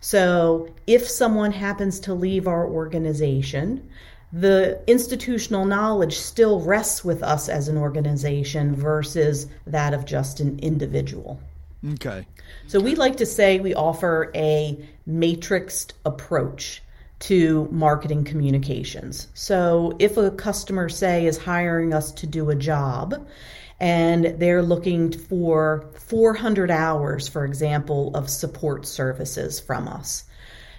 So 0.00 0.68
if 0.88 1.08
someone 1.08 1.52
happens 1.52 2.00
to 2.00 2.14
leave 2.14 2.48
our 2.48 2.66
organization, 2.66 3.88
the 4.32 4.82
institutional 4.88 5.64
knowledge 5.64 6.18
still 6.18 6.60
rests 6.60 7.04
with 7.04 7.22
us 7.22 7.48
as 7.48 7.68
an 7.68 7.78
organization 7.78 8.74
versus 8.74 9.46
that 9.66 9.94
of 9.94 10.04
just 10.04 10.40
an 10.40 10.58
individual. 10.58 11.40
Okay. 11.94 12.26
So 12.66 12.80
we 12.80 12.96
like 12.96 13.16
to 13.18 13.26
say 13.26 13.60
we 13.60 13.74
offer 13.74 14.32
a 14.34 14.78
matrixed 15.08 15.92
approach 16.04 16.81
to 17.22 17.68
marketing 17.70 18.24
communications. 18.24 19.28
So 19.34 19.94
if 20.00 20.16
a 20.16 20.32
customer, 20.32 20.88
say, 20.88 21.26
is 21.26 21.38
hiring 21.38 21.94
us 21.94 22.10
to 22.12 22.26
do 22.26 22.50
a 22.50 22.56
job 22.56 23.28
and 23.78 24.24
they're 24.40 24.62
looking 24.62 25.12
for 25.12 25.88
400 25.94 26.68
hours, 26.70 27.28
for 27.28 27.44
example, 27.44 28.10
of 28.16 28.28
support 28.28 28.86
services 28.86 29.60
from 29.60 29.86
us, 29.86 30.24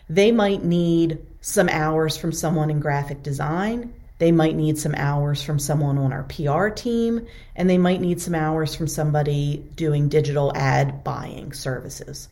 they 0.09 0.33
might 0.33 0.65
need 0.65 1.25
some 1.39 1.69
hours 1.69 2.17
from 2.17 2.33
someone 2.33 2.69
in 2.69 2.81
graphic 2.81 3.23
design. 3.23 3.93
They 4.17 4.33
might 4.33 4.55
need 4.55 4.77
some 4.77 4.95
hours 4.95 5.41
from 5.41 5.59
someone 5.59 5.97
on 5.97 6.11
our 6.11 6.23
PR 6.23 6.67
team, 6.67 7.25
and 7.55 7.69
they 7.69 7.77
might 7.77 8.01
need 8.01 8.19
some 8.19 8.35
hours 8.35 8.75
from 8.75 8.87
somebody 8.87 9.65
doing 9.75 10.09
digital 10.09 10.51
ad 10.55 11.05
buying 11.05 11.53
services 11.53 12.27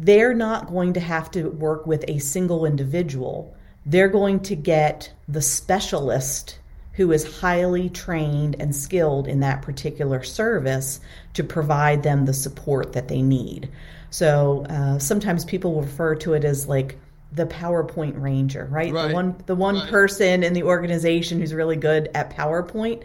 they're 0.00 0.34
not 0.34 0.68
going 0.68 0.94
to 0.94 1.00
have 1.00 1.30
to 1.30 1.50
work 1.50 1.86
with 1.86 2.04
a 2.08 2.18
single 2.18 2.64
individual. 2.64 3.54
They're 3.84 4.08
going 4.08 4.40
to 4.40 4.56
get 4.56 5.12
the 5.28 5.42
specialist 5.42 6.58
who 6.94 7.12
is 7.12 7.38
highly 7.38 7.90
trained 7.90 8.56
and 8.58 8.74
skilled 8.74 9.28
in 9.28 9.40
that 9.40 9.62
particular 9.62 10.22
service 10.22 11.00
to 11.34 11.44
provide 11.44 12.02
them 12.02 12.24
the 12.24 12.32
support 12.32 12.94
that 12.94 13.08
they 13.08 13.20
need. 13.20 13.70
So 14.08 14.64
uh, 14.70 14.98
sometimes 14.98 15.44
people 15.44 15.74
will 15.74 15.82
refer 15.82 16.14
to 16.16 16.32
it 16.32 16.44
as 16.44 16.66
like 16.66 16.98
the 17.32 17.46
PowerPoint 17.46 18.20
ranger, 18.20 18.66
right? 18.70 18.92
right. 18.92 19.08
The 19.08 19.14
one 19.14 19.36
the 19.46 19.54
one 19.54 19.76
right. 19.76 19.88
person 19.88 20.42
in 20.42 20.54
the 20.54 20.64
organization 20.64 21.38
who's 21.38 21.54
really 21.54 21.76
good 21.76 22.10
at 22.14 22.34
PowerPoint, 22.34 23.04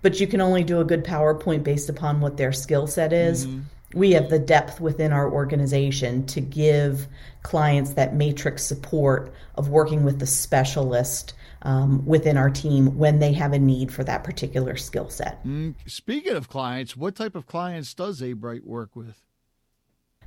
but 0.00 0.18
you 0.18 0.26
can 0.26 0.40
only 0.40 0.62
do 0.64 0.80
a 0.80 0.84
good 0.84 1.04
PowerPoint 1.04 1.62
based 1.62 1.88
upon 1.88 2.20
what 2.20 2.36
their 2.36 2.52
skill 2.52 2.86
set 2.86 3.12
is. 3.12 3.46
Mm-hmm 3.46 3.62
we 3.94 4.12
have 4.12 4.30
the 4.30 4.38
depth 4.38 4.80
within 4.80 5.12
our 5.12 5.30
organization 5.30 6.26
to 6.26 6.40
give 6.40 7.06
clients 7.42 7.92
that 7.94 8.14
matrix 8.14 8.64
support 8.64 9.32
of 9.54 9.68
working 9.68 10.04
with 10.04 10.18
the 10.18 10.26
specialist 10.26 11.34
um, 11.62 12.04
within 12.04 12.36
our 12.36 12.50
team 12.50 12.96
when 12.98 13.18
they 13.18 13.32
have 13.32 13.52
a 13.52 13.58
need 13.58 13.92
for 13.92 14.04
that 14.04 14.24
particular 14.24 14.76
skill 14.76 15.08
set. 15.08 15.44
Mm, 15.44 15.74
speaking 15.86 16.34
of 16.34 16.48
clients, 16.48 16.96
what 16.96 17.14
type 17.14 17.34
of 17.34 17.46
clients 17.46 17.94
does 17.94 18.22
A-Bright 18.22 18.66
work 18.66 18.94
with? 18.94 19.22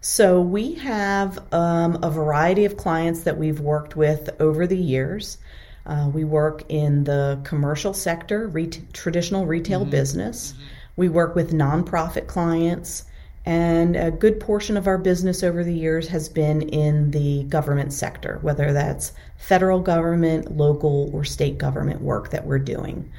So 0.02 0.42
we 0.42 0.76
have 0.76 1.54
um, 1.54 2.00
a 2.02 2.10
variety 2.10 2.64
of 2.64 2.78
clients 2.78 3.22
that 3.24 3.38
we've 3.38 3.60
worked 3.60 3.98
with 3.98 4.30
over 4.40 4.66
the 4.66 4.78
years. 4.78 5.38
Uh, 5.86 6.10
we 6.14 6.24
work 6.24 6.64
in 6.70 7.04
the 7.04 7.40
commercial 7.44 7.94
sector, 7.94 8.48
re- 8.48 8.70
traditional 8.94 9.46
retail 9.46 9.82
mm-hmm. 9.82 9.90
business. 9.90 10.54
Mm-hmm. 10.54 10.64
We 10.96 11.10
work 11.10 11.36
with 11.36 11.52
nonprofit 11.52 12.28
clients. 12.28 13.06
And 13.50 13.96
a 13.96 14.12
good 14.12 14.40
portion 14.40 14.78
of 14.78 14.86
our 14.86 15.00
business 15.00 15.42
over 15.42 15.64
the 15.64 15.74
years 15.74 16.08
has 16.10 16.30
been 16.30 16.62
in 16.62 17.10
the 17.10 17.46
government 17.46 17.92
sector, 17.94 18.38
whether 18.44 18.74
that's 18.74 19.12
federal 19.38 19.80
government, 19.80 20.56
local, 20.56 21.10
or 21.16 21.24
state 21.24 21.58
government 21.58 22.00
work 22.00 22.30
that 22.30 22.46
we're 22.46 22.60
doing. 22.60 23.12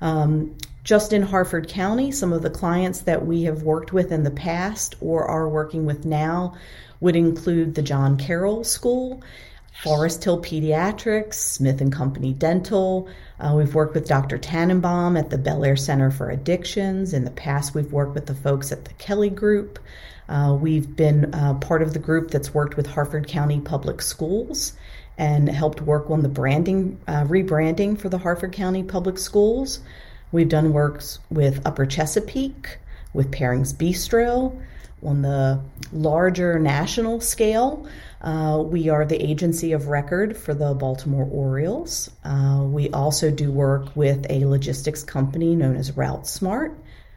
Um, 0.00 0.56
just 0.84 1.12
in 1.12 1.22
Harford 1.22 1.66
County, 1.66 2.12
some 2.12 2.32
of 2.32 2.42
the 2.42 2.50
clients 2.50 3.00
that 3.00 3.26
we 3.26 3.42
have 3.42 3.64
worked 3.64 3.92
with 3.92 4.12
in 4.12 4.22
the 4.22 4.30
past 4.30 4.94
or 5.00 5.24
are 5.24 5.48
working 5.48 5.84
with 5.84 6.06
now 6.06 6.54
would 7.00 7.16
include 7.16 7.74
the 7.74 7.82
John 7.82 8.16
Carroll 8.16 8.62
School 8.62 9.20
Forest 9.80 10.22
Hill 10.22 10.40
Pediatrics, 10.40 11.34
Smith 11.34 11.80
and 11.80 11.92
Company 11.92 12.32
Dental. 12.32 13.08
Uh, 13.40 13.54
we've 13.56 13.74
worked 13.74 13.94
with 13.94 14.06
Dr. 14.06 14.38
Tannenbaum 14.38 15.16
at 15.16 15.30
the 15.30 15.38
Bel 15.38 15.64
Air 15.64 15.76
Center 15.76 16.10
for 16.10 16.30
Addictions. 16.30 17.12
In 17.14 17.24
the 17.24 17.30
past, 17.30 17.74
we've 17.74 17.92
worked 17.92 18.14
with 18.14 18.26
the 18.26 18.34
folks 18.34 18.70
at 18.70 18.84
the 18.84 18.92
Kelly 18.94 19.30
Group. 19.30 19.78
Uh, 20.28 20.56
we've 20.60 20.94
been 20.94 21.34
uh, 21.34 21.54
part 21.54 21.82
of 21.82 21.94
the 21.94 21.98
group 21.98 22.30
that's 22.30 22.54
worked 22.54 22.76
with 22.76 22.86
Harford 22.86 23.26
County 23.26 23.60
Public 23.60 24.02
Schools 24.02 24.74
and 25.18 25.48
helped 25.48 25.80
work 25.80 26.10
on 26.10 26.22
the 26.22 26.28
branding, 26.28 27.00
uh, 27.08 27.24
rebranding 27.24 27.98
for 27.98 28.08
the 28.08 28.18
Harford 28.18 28.52
County 28.52 28.82
Public 28.82 29.18
Schools. 29.18 29.80
We've 30.30 30.48
done 30.48 30.72
works 30.72 31.18
with 31.30 31.60
Upper 31.66 31.86
Chesapeake, 31.86 32.78
with 33.12 33.30
Pairings 33.30 33.74
Bistro. 33.74 34.58
On 35.04 35.22
the 35.22 35.60
larger 35.92 36.58
national 36.58 37.20
scale, 37.20 37.86
uh, 38.20 38.62
we 38.64 38.88
are 38.88 39.04
the 39.04 39.20
agency 39.20 39.72
of 39.72 39.88
record 39.88 40.36
for 40.36 40.54
the 40.54 40.74
Baltimore 40.74 41.28
Orioles. 41.30 42.08
Uh, 42.24 42.62
we 42.64 42.88
also 42.90 43.30
do 43.30 43.50
work 43.50 43.96
with 43.96 44.24
a 44.30 44.44
logistics 44.44 45.02
company 45.02 45.56
known 45.56 45.76
as 45.76 45.90
RouteSmart. 45.90 46.74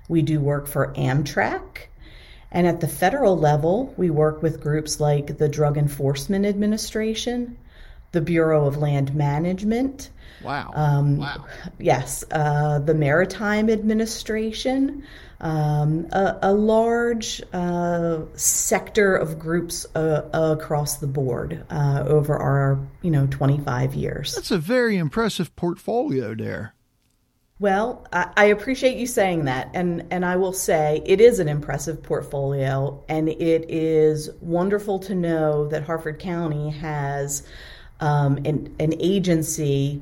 We 0.10 0.24
do 0.24 0.39
work 0.39 0.68
for 0.68 0.94
Amtrak. 0.94 1.88
And 2.51 2.65
at 2.65 2.80
the 2.80 2.88
federal 2.88 3.38
level, 3.38 3.94
we 3.98 4.10
work 4.10 4.42
with 4.42 4.62
groups 4.62 5.00
like 5.00 5.38
the 5.38 5.50
Drug 5.50 5.77
Enforcement 5.77 6.46
Administration, 6.46 7.58
the 8.12 8.22
Bureau 8.22 8.65
of 8.65 8.77
Land 8.77 9.13
Management. 9.13 10.10
Wow. 10.44 10.72
Um, 10.74 11.18
wow. 11.18 11.46
Yes, 11.80 12.24
uh, 12.32 12.80
the 12.80 12.94
Maritime 12.94 13.70
Administration 13.70 15.04
um, 15.42 16.08
a, 16.12 16.39
a, 16.44 16.54
large 16.54 17.42
uh, 17.51 18.22
sector 18.36 19.15
of 19.15 19.38
groups 19.38 19.86
uh, 19.96 20.30
across 20.34 20.98
the 20.98 21.08
board 21.08 21.65
uh, 21.70 22.04
over 22.08 22.38
our 22.38 22.80
you 23.01 23.12
know 23.12 23.27
25 23.27 23.94
years. 23.96 24.34
That's 24.36 24.51
a 24.51 24.58
very 24.58 24.98
impressive 24.98 25.56
portfolio 25.56 26.34
there. 26.36 26.74
Well, 27.60 28.06
I, 28.12 28.32
I 28.36 28.46
appreciate 28.46 28.98
you 28.98 29.08
saying 29.08 29.46
that, 29.46 29.70
and 29.74 30.06
and 30.12 30.25
I 30.25 30.36
will 30.36 30.54
say 30.54 31.01
it 31.06 31.22
is 31.22 31.39
an 31.39 31.50
impressive 31.50 32.01
portfolio, 32.04 33.04
and 33.08 33.30
it 33.30 33.70
is 33.70 34.30
wonderful 34.42 35.00
to 35.00 35.15
know 35.15 35.68
that 35.68 35.84
Harford 35.84 36.20
County 36.20 36.70
has 36.72 37.44
um, 38.00 38.38
an, 38.46 38.75
an 38.80 38.94
agency 39.00 40.01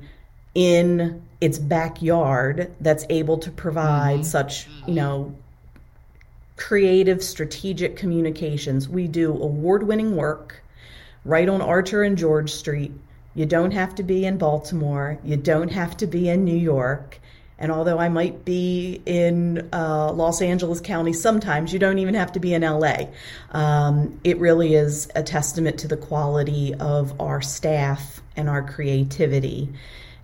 in 0.55 1.23
its 1.43 1.59
backyard 1.59 2.73
that's 2.79 3.05
able 3.09 3.37
to 3.37 3.51
provide 3.51 4.19
mm-hmm. 4.19 4.23
such, 4.23 4.65
you 4.87 4.93
know, 4.93 5.35
creative 6.55 7.21
strategic 7.21 7.97
communications. 7.97 8.87
We 8.87 9.09
do 9.09 9.33
award-winning 9.33 10.15
work 10.15 10.63
right 11.25 11.49
on 11.49 11.61
Archer 11.61 12.01
and 12.01 12.17
George 12.17 12.49
Street. 12.49 12.93
You 13.35 13.45
don't 13.45 13.71
have 13.71 13.93
to 13.95 14.03
be 14.03 14.25
in 14.25 14.37
Baltimore. 14.37 15.19
You 15.25 15.35
don't 15.35 15.67
have 15.67 15.97
to 15.97 16.07
be 16.07 16.29
in 16.29 16.45
New 16.45 16.55
York. 16.55 17.19
And 17.59 17.73
although 17.73 17.99
I 17.99 18.07
might 18.07 18.45
be 18.45 19.01
in 19.05 19.67
uh, 19.73 20.13
Los 20.13 20.41
Angeles 20.41 20.79
County 20.79 21.11
sometimes, 21.11 21.73
you 21.73 21.79
don't 21.79 21.99
even 21.99 22.13
have 22.13 22.31
to 22.33 22.39
be 22.39 22.53
in 22.53 22.61
LA. 22.61 23.07
Um, 23.51 24.17
it 24.23 24.37
really 24.37 24.75
is 24.75 25.09
a 25.13 25.23
testament 25.23 25.77
to 25.79 25.89
the 25.89 25.97
quality 25.97 26.73
of 26.75 27.19
our 27.19 27.41
staff 27.41 28.21
and 28.37 28.47
our 28.47 28.61
creativity 28.61 29.67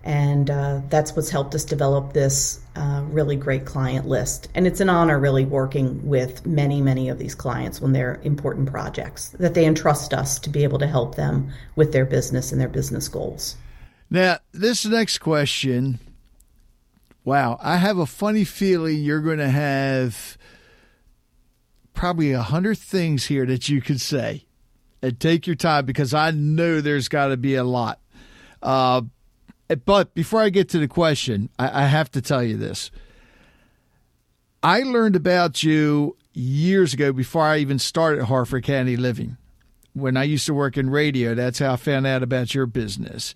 And 0.02 0.50
uh, 0.50 0.80
that's 0.88 1.14
what's 1.14 1.30
helped 1.30 1.54
us 1.54 1.64
develop 1.64 2.12
this 2.12 2.60
uh, 2.74 3.02
really 3.08 3.36
great 3.36 3.66
client 3.66 4.06
list. 4.06 4.48
And 4.54 4.66
it's 4.66 4.80
an 4.80 4.88
honor, 4.88 5.18
really, 5.18 5.44
working 5.44 6.06
with 6.06 6.46
many, 6.46 6.80
many 6.80 7.08
of 7.10 7.18
these 7.18 7.34
clients 7.34 7.80
when 7.80 7.92
they're 7.92 8.18
important 8.22 8.70
projects 8.70 9.28
that 9.38 9.54
they 9.54 9.66
entrust 9.66 10.14
us 10.14 10.38
to 10.38 10.50
be 10.50 10.64
able 10.64 10.78
to 10.78 10.86
help 10.86 11.16
them 11.16 11.52
with 11.76 11.92
their 11.92 12.06
business 12.06 12.50
and 12.50 12.60
their 12.60 12.68
business 12.68 13.08
goals. 13.08 13.56
Now, 14.08 14.38
this 14.52 14.86
next 14.86 15.18
question 15.18 15.98
wow, 17.24 17.58
I 17.60 17.76
have 17.76 17.98
a 17.98 18.06
funny 18.06 18.44
feeling 18.44 18.98
you're 18.98 19.20
going 19.20 19.38
to 19.38 19.50
have 19.50 20.38
probably 21.92 22.32
a 22.32 22.42
hundred 22.42 22.78
things 22.78 23.26
here 23.26 23.46
that 23.46 23.68
you 23.68 23.80
could 23.80 24.00
say. 24.00 24.46
And 25.02 25.18
take 25.18 25.46
your 25.46 25.56
time 25.56 25.86
because 25.86 26.12
I 26.12 26.30
know 26.30 26.80
there's 26.80 27.08
got 27.08 27.28
to 27.28 27.36
be 27.36 27.54
a 27.54 27.64
lot. 27.64 28.00
Uh, 28.62 29.02
but 29.84 30.14
before 30.14 30.40
I 30.40 30.50
get 30.50 30.68
to 30.70 30.78
the 30.78 30.88
question, 30.88 31.48
I, 31.58 31.82
I 31.82 31.86
have 31.86 32.10
to 32.12 32.22
tell 32.22 32.42
you 32.42 32.56
this. 32.56 32.90
I 34.62 34.80
learned 34.80 35.16
about 35.16 35.62
you 35.62 36.16
years 36.32 36.94
ago 36.94 37.12
before 37.12 37.44
I 37.44 37.58
even 37.58 37.78
started 37.78 38.24
Harford 38.24 38.64
County 38.64 38.96
Living. 38.96 39.36
When 39.92 40.16
I 40.16 40.24
used 40.24 40.46
to 40.46 40.54
work 40.54 40.76
in 40.76 40.90
radio, 40.90 41.34
that's 41.34 41.58
how 41.58 41.72
I 41.72 41.76
found 41.76 42.06
out 42.06 42.22
about 42.22 42.54
your 42.54 42.66
business. 42.66 43.34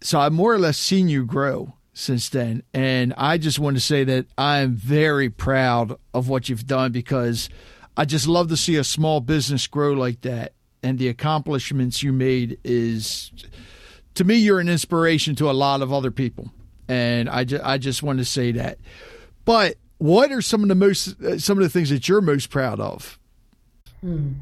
So 0.00 0.20
I've 0.20 0.32
more 0.32 0.52
or 0.52 0.58
less 0.58 0.78
seen 0.78 1.08
you 1.08 1.24
grow 1.24 1.74
since 1.94 2.28
then. 2.28 2.62
And 2.74 3.14
I 3.16 3.38
just 3.38 3.58
want 3.58 3.76
to 3.76 3.80
say 3.80 4.04
that 4.04 4.26
I 4.36 4.58
am 4.58 4.74
very 4.74 5.30
proud 5.30 5.96
of 6.12 6.28
what 6.28 6.48
you've 6.48 6.66
done 6.66 6.92
because 6.92 7.48
I 7.96 8.04
just 8.04 8.26
love 8.26 8.48
to 8.48 8.56
see 8.56 8.76
a 8.76 8.84
small 8.84 9.20
business 9.20 9.66
grow 9.66 9.92
like 9.92 10.20
that. 10.22 10.52
And 10.82 10.98
the 10.98 11.08
accomplishments 11.08 12.02
you 12.02 12.12
made 12.12 12.58
is, 12.62 13.32
to 14.14 14.24
me, 14.24 14.36
you're 14.36 14.60
an 14.60 14.68
inspiration 14.68 15.34
to 15.36 15.50
a 15.50 15.52
lot 15.52 15.82
of 15.82 15.92
other 15.92 16.10
people. 16.10 16.50
And 16.88 17.28
I, 17.28 17.44
just, 17.44 17.64
I 17.64 17.78
just 17.78 18.02
want 18.02 18.18
to 18.18 18.24
say 18.24 18.52
that. 18.52 18.78
But 19.44 19.76
what 19.98 20.32
are 20.32 20.42
some 20.42 20.62
of 20.62 20.68
the 20.68 20.74
most, 20.74 21.20
uh, 21.22 21.38
some 21.38 21.58
of 21.58 21.64
the 21.64 21.70
things 21.70 21.90
that 21.90 22.08
you're 22.08 22.20
most 22.20 22.50
proud 22.50 22.80
of? 22.80 23.18
Hmm. 24.00 24.32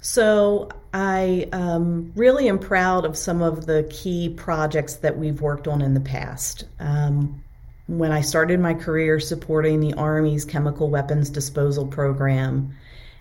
So 0.00 0.68
I 0.92 1.48
um, 1.52 2.12
really 2.14 2.48
am 2.48 2.58
proud 2.58 3.06
of 3.06 3.16
some 3.16 3.40
of 3.40 3.66
the 3.66 3.88
key 3.90 4.28
projects 4.28 4.96
that 4.96 5.16
we've 5.16 5.40
worked 5.40 5.66
on 5.66 5.80
in 5.80 5.94
the 5.94 6.00
past. 6.00 6.64
Um, 6.78 7.42
when 7.86 8.12
I 8.12 8.20
started 8.20 8.60
my 8.60 8.74
career 8.74 9.20
supporting 9.20 9.80
the 9.80 9.94
Army's 9.94 10.44
chemical 10.44 10.90
weapons 10.90 11.30
disposal 11.30 11.86
program 11.86 12.74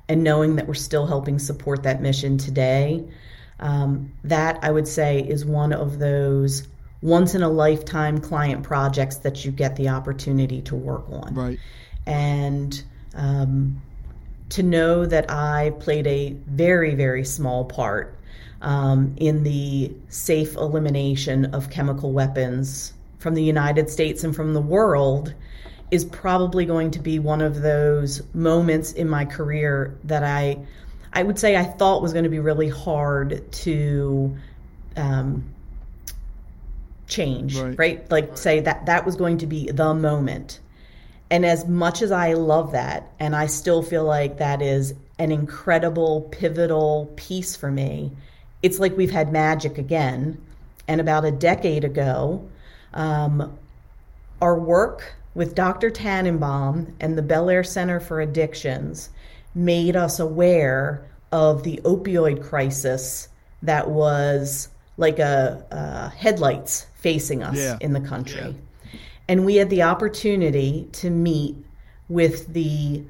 and 0.10 0.24
knowing 0.24 0.58
that 0.58 0.67
we're 0.67 0.74
still 0.74 1.05
helping 1.05 1.39
support 1.39 1.84
that 1.84 2.01
mission 2.01 2.38
today, 2.38 3.05
um, 3.63 4.12
that 4.25 4.60
I 4.62 4.70
would 4.70 4.88
say 4.88 5.22
is 5.22 5.46
one 5.46 5.72
of 5.74 5.98
those 5.98 6.67
once 7.01 7.34
in 7.34 7.41
a 7.41 7.50
lifetime 7.50 8.20
client 8.20 8.63
projects 8.63 9.17
that 9.17 9.43
you 9.43 9.51
get 9.51 9.75
the 9.77 9.89
opportunity 9.89 10.62
to 10.63 10.75
work 10.75 11.10
on. 11.10 11.34
Right. 11.34 11.60
And 12.05 12.84
um, 13.15 13.82
to 14.50 14.63
know 14.63 15.05
that 15.05 15.32
I 15.32 15.72
played 15.79 16.05
a 16.08 16.36
very, 16.46 16.93
very 16.93 17.24
small 17.24 17.65
part 17.65 18.20
um, 18.62 19.15
in 19.17 19.43
the 19.43 19.93
safe 20.10 20.55
elimination 20.55 21.46
of 21.55 21.70
chemical 21.70 22.12
weapons 22.12 22.93
from 23.20 23.34
the 23.34 23.43
United 23.43 23.89
States 23.89 24.25
and 24.25 24.36
from 24.36 24.53
the 24.53 24.62
world 24.62 25.34
is 25.89 26.03
probably 26.03 26.65
going 26.65 26.91
to 26.91 27.00
be 27.00 27.20
one 27.20 27.41
of 27.41 27.62
those 27.62 28.22
moments 28.34 28.91
in 28.91 29.08
my 29.08 29.24
career 29.24 29.98
that 30.03 30.24
I, 30.24 30.58
I 31.13 31.24
would 31.24 31.38
say 31.38 31.55
I 31.55 31.63
thought 31.63 32.01
was 32.01 32.12
going 32.12 32.24
to 32.24 32.29
be 32.29 32.39
really 32.39 32.70
hard 32.70 33.51
to 33.51 34.36
um, 34.98 35.43
change, 37.08 37.58
right. 37.58 37.77
right? 37.77 38.12
Like 38.12 38.29
right. 38.29 38.38
say 38.38 38.60
that 38.62 38.88
that 38.88 39.05
was 39.05 39.15
going 39.15 39.38
to 39.39 39.48
be 39.48 39.70
the 39.72 39.93
moment. 39.93 40.60
And 41.29 41.46
as 41.46 41.67
much 41.67 42.01
as 42.01 42.12
I 42.12 42.34
love 42.34 42.72
that, 42.74 43.12
and 43.20 43.36
I 43.36 43.46
still 43.46 43.84
feel 43.84 44.03
like 44.03 44.38
that 44.39 44.62
is 44.62 44.93
an 45.20 45.32
incredible, 45.32 46.22
pivotal 46.32 47.12
piece 47.15 47.55
for 47.55 47.72
me, 47.72 48.12
it's 48.62 48.79
like 48.79 48.98
we've 48.98 49.12
had 49.12 49.32
magic 49.32 49.77
again. 49.77 50.41
And 50.88 51.00
about 51.00 51.25
a 51.25 51.32
decade 51.32 51.84
ago, 51.84 52.48
um, 52.93 53.58
our 54.41 54.60
work 54.60 55.15
with 55.34 55.55
Dr. 55.55 55.89
Tannenbaum 55.89 56.93
and 57.00 57.17
the 57.17 57.22
Bel 57.22 57.50
Air 57.50 57.63
Center 57.63 58.00
for 58.00 58.20
Addictions 58.20 59.10
made 59.56 59.96
us 59.96 60.20
aware 60.20 61.06
of 61.32 61.64
the 61.64 61.80
opioid 61.84 62.44
crisis 62.44 63.28
that 63.62 63.89
was 63.89 64.70
like 64.98 65.20
a, 65.20 65.66
a 65.72 66.10
headlights 66.16 66.86
facing 66.96 67.44
us 67.44 67.58
yeah. 67.58 67.78
in 67.82 67.94
the 67.94 68.02
country. 68.02 68.42
Yeah. 68.42 69.00
And 69.28 69.46
we 69.46 69.56
had 69.56 69.70
the 69.70 69.84
opportunity 69.84 70.88
to 70.94 71.10
meet 71.10 71.56
with 72.10 72.54
the 72.54 73.04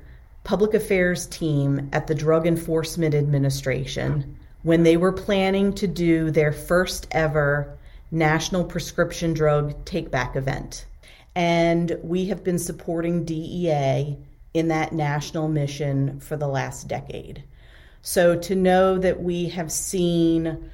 public 0.43 0.73
affairs 0.73 1.27
team 1.27 1.89
at 1.91 2.07
the 2.07 2.15
Drug 2.15 2.45
Enforcement 2.45 3.15
Administration 3.15 4.37
when 4.61 4.83
they 4.83 4.97
were 4.97 5.11
planning 5.11 5.73
to 5.73 5.87
do 5.87 6.31
their 6.31 6.51
first 6.51 7.07
ever 7.11 7.77
national 8.11 8.63
prescription 8.63 9.33
drug 9.33 9.73
take 9.85 10.11
back 10.11 10.35
event. 10.35 10.85
And 11.35 11.97
we 12.03 12.25
have 12.25 12.43
been 12.43 12.59
supporting 12.59 13.25
DEA 13.25 14.17
in 14.53 14.67
that 14.67 14.93
national 14.93 15.47
mission 15.47 16.19
for 16.19 16.37
the 16.37 16.47
last 16.47 16.87
decade. 16.87 17.43
So 18.01 18.37
to 18.37 18.55
know 18.55 18.97
that 18.97 19.23
we 19.23 19.49
have 19.49 19.71
seen 19.71 20.69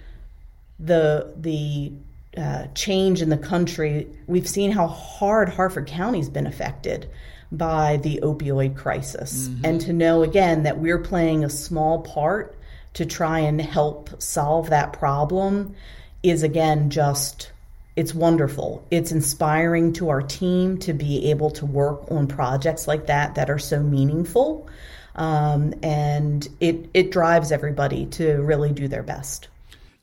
the 0.80 1.34
the 1.38 1.94
uh, 2.38 2.68
change 2.76 3.22
in 3.22 3.30
the 3.30 3.38
country, 3.38 4.08
we've 4.28 4.48
seen 4.48 4.72
how 4.72 4.88
hard 4.88 5.50
Harford 5.50 5.88
County's 5.88 6.30
been 6.30 6.48
affected 6.48 7.10
by 7.52 7.98
the 7.98 8.20
opioid 8.22 8.76
crisis. 8.76 9.48
Mm-hmm. 9.48 9.66
And 9.66 9.82
to 9.82 9.94
know 9.94 10.24
again 10.24 10.64
that 10.64 10.78
we're 10.78 11.00
playing 11.00 11.44
a 11.44 11.50
small 11.50 12.02
part 12.02 12.58
to 12.94 13.06
try 13.06 13.40
and 13.40 13.60
help 13.60 14.22
solve 14.22 14.70
that 14.70 14.94
problem 14.94 15.76
is 16.24 16.44
again 16.44 16.90
just 16.90 17.52
it's 18.00 18.16
wonderful. 18.16 18.88
It's 18.92 19.12
inspiring 19.12 19.92
to 19.94 20.08
our 20.08 20.22
team 20.22 20.78
to 20.80 20.94
be 20.94 21.30
able 21.32 21.52
to 21.52 21.66
work 21.66 22.10
on 22.10 22.28
projects 22.28 22.88
like 22.88 23.08
that 23.08 23.36
that 23.36 23.50
are 23.50 23.60
so 23.60 23.84
meaningful. 23.84 24.70
Um, 25.16 25.74
and 25.84 26.48
it, 26.62 26.90
it 26.94 27.12
drives 27.12 27.52
everybody 27.52 28.06
to 28.06 28.38
really 28.38 28.72
do 28.72 28.88
their 28.88 29.04
best. 29.04 29.50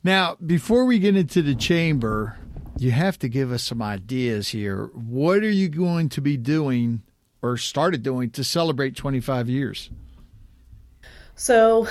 Now, 0.04 0.36
before 0.44 0.84
we 0.84 0.98
get 0.98 1.16
into 1.16 1.40
the 1.40 1.54
chamber, 1.54 2.36
you 2.76 2.90
have 2.90 3.18
to 3.20 3.30
give 3.30 3.50
us 3.50 3.62
some 3.62 3.80
ideas 3.80 4.50
here. 4.50 4.90
What 4.92 5.38
are 5.38 5.50
you 5.50 5.70
going 5.70 6.10
to 6.10 6.20
be 6.20 6.36
doing 6.36 7.02
or 7.40 7.56
started 7.56 8.02
doing 8.02 8.28
to 8.32 8.44
celebrate 8.44 8.94
25 8.94 9.48
years? 9.48 9.88
So, 11.38 11.86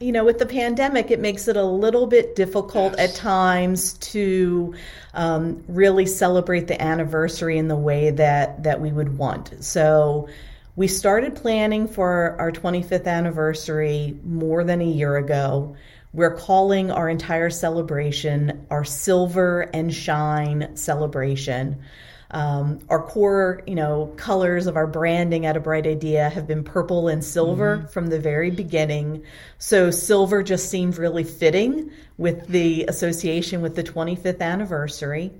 you 0.00 0.10
know, 0.10 0.24
with 0.24 0.38
the 0.38 0.46
pandemic, 0.46 1.10
it 1.10 1.20
makes 1.20 1.48
it 1.48 1.56
a 1.56 1.62
little 1.62 2.06
bit 2.06 2.34
difficult 2.34 2.94
yes. 2.96 3.10
at 3.10 3.16
times 3.16 3.92
to 3.92 4.74
um, 5.12 5.62
really 5.68 6.06
celebrate 6.06 6.66
the 6.66 6.80
anniversary 6.80 7.58
in 7.58 7.68
the 7.68 7.76
way 7.76 8.10
that 8.10 8.62
that 8.62 8.80
we 8.80 8.90
would 8.90 9.18
want. 9.18 9.52
So, 9.62 10.28
we 10.76 10.88
started 10.88 11.36
planning 11.36 11.88
for 11.88 12.36
our 12.38 12.50
25th 12.50 13.06
anniversary 13.06 14.18
more 14.24 14.64
than 14.64 14.80
a 14.80 14.86
year 14.86 15.16
ago. 15.16 15.76
We're 16.14 16.34
calling 16.34 16.90
our 16.90 17.08
entire 17.10 17.50
celebration 17.50 18.66
our 18.70 18.84
Silver 18.84 19.62
and 19.74 19.92
Shine 19.92 20.74
celebration. 20.74 21.82
Um, 22.30 22.80
our 22.88 23.02
core, 23.02 23.62
you 23.66 23.74
know, 23.74 24.12
colors 24.16 24.66
of 24.66 24.76
our 24.76 24.86
branding 24.86 25.46
at 25.46 25.56
a 25.56 25.60
bright 25.60 25.86
idea 25.86 26.28
have 26.28 26.46
been 26.46 26.64
purple 26.64 27.08
and 27.08 27.24
silver 27.24 27.78
mm-hmm. 27.78 27.86
from 27.86 28.08
the 28.08 28.18
very 28.18 28.50
beginning. 28.50 29.22
So 29.58 29.90
silver 29.90 30.42
just 30.42 30.68
seemed 30.68 30.98
really 30.98 31.24
fitting 31.24 31.90
with 32.18 32.48
the 32.48 32.84
association 32.88 33.62
with 33.62 33.76
the 33.76 33.84
25th 33.84 34.40
anniversary. 34.40 35.30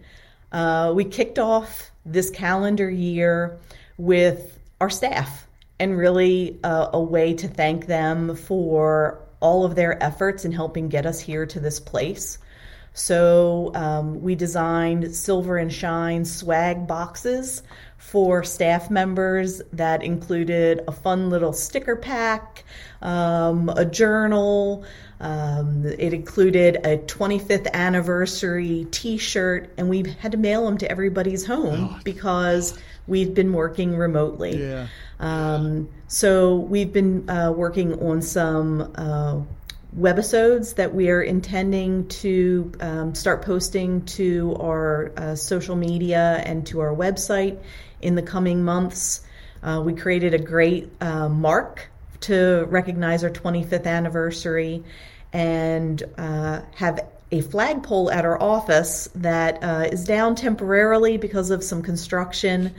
Uh, 0.53 0.93
we 0.95 1.05
kicked 1.05 1.39
off 1.39 1.91
this 2.05 2.31
calendar 2.31 2.89
year 2.89 3.59
with 3.99 4.59
our 4.81 4.91
staff 4.91 5.47
and 5.79 5.97
really 5.97 6.59
uh, 6.63 6.91
a 6.93 7.01
way 7.01 7.35
to 7.35 7.49
thank 7.49 7.87
them 7.87 8.37
for 8.37 9.21
all 9.41 9.65
of 9.65 9.75
their 9.75 10.03
efforts 10.03 10.45
in 10.45 10.53
helping 10.53 10.89
get 10.89 11.05
us 11.05 11.21
here 11.21 11.47
to 11.47 11.61
this 11.61 11.81
place. 11.81 12.39
So 12.97 13.73
um, 13.75 14.23
we 14.23 14.35
designed 14.35 15.15
Silver 15.15 15.59
and 15.59 15.71
Shine 15.71 16.25
swag 16.25 16.87
boxes 16.87 17.63
for 17.99 18.43
staff 18.43 18.91
members 18.91 19.61
that 19.75 20.03
included 20.03 20.81
a 20.89 20.93
fun 20.93 21.29
little 21.29 21.53
sticker 21.53 21.95
pack, 21.95 22.65
um, 23.03 23.69
a 23.77 23.85
journal. 23.85 24.83
Um, 25.21 25.85
it 25.85 26.15
included 26.15 26.77
a 26.87 26.97
25th 26.97 27.71
anniversary 27.75 28.87
T-shirt, 28.91 29.75
and 29.77 29.91
we 29.91 30.05
had 30.19 30.33
to 30.33 30.39
mail 30.39 30.65
them 30.65 30.79
to 30.79 30.91
everybody's 30.91 31.45
home 31.45 31.91
oh, 31.93 32.01
because 32.03 32.79
we've 33.07 33.35
been 33.35 33.53
working 33.53 33.95
remotely. 33.95 34.57
Yeah. 34.57 34.87
Um, 35.21 35.91
so 36.09 36.57
we've 36.57 36.95
been 36.95 37.29
uh, 37.29 37.53
working 37.53 38.01
on 38.01 38.23
some 38.23 38.91
uh, 38.95 39.41
webisodes 39.99 40.75
that 40.75 40.95
we 40.95 41.09
are 41.09 41.23
intending 41.23 42.07
to 42.09 42.71
um, 42.81 43.15
start 43.15 43.43
posting 43.43 44.05
to 44.05 44.55
our 44.61 45.13
uh, 45.17 45.35
social 45.35 45.75
media 45.75 46.43
and 46.45 46.67
to 46.67 46.81
our 46.81 46.95
website 46.95 47.59
in 48.03 48.15
the 48.15 48.23
coming 48.23 48.63
months. 48.63 49.23
Uh, 49.63 49.81
we 49.85 49.95
created 49.95 50.35
a 50.35 50.39
great 50.39 50.91
uh, 51.01 51.29
mark 51.29 51.89
to 52.21 52.67
recognize 52.69 53.25
our 53.25 53.31
25th 53.31 53.87
anniversary 53.87 54.85
and 55.33 56.03
uh, 56.19 56.61
have 56.75 57.01
a 57.33 57.41
flagpole 57.41 58.11
at 58.11 58.25
our 58.25 58.41
office 58.41 59.09
that 59.15 59.63
uh, 59.63 59.89
is 59.91 60.05
down 60.05 60.35
temporarily 60.35 61.17
because 61.17 61.51
of 61.51 61.65
some 61.65 61.83
construction. 61.83 62.75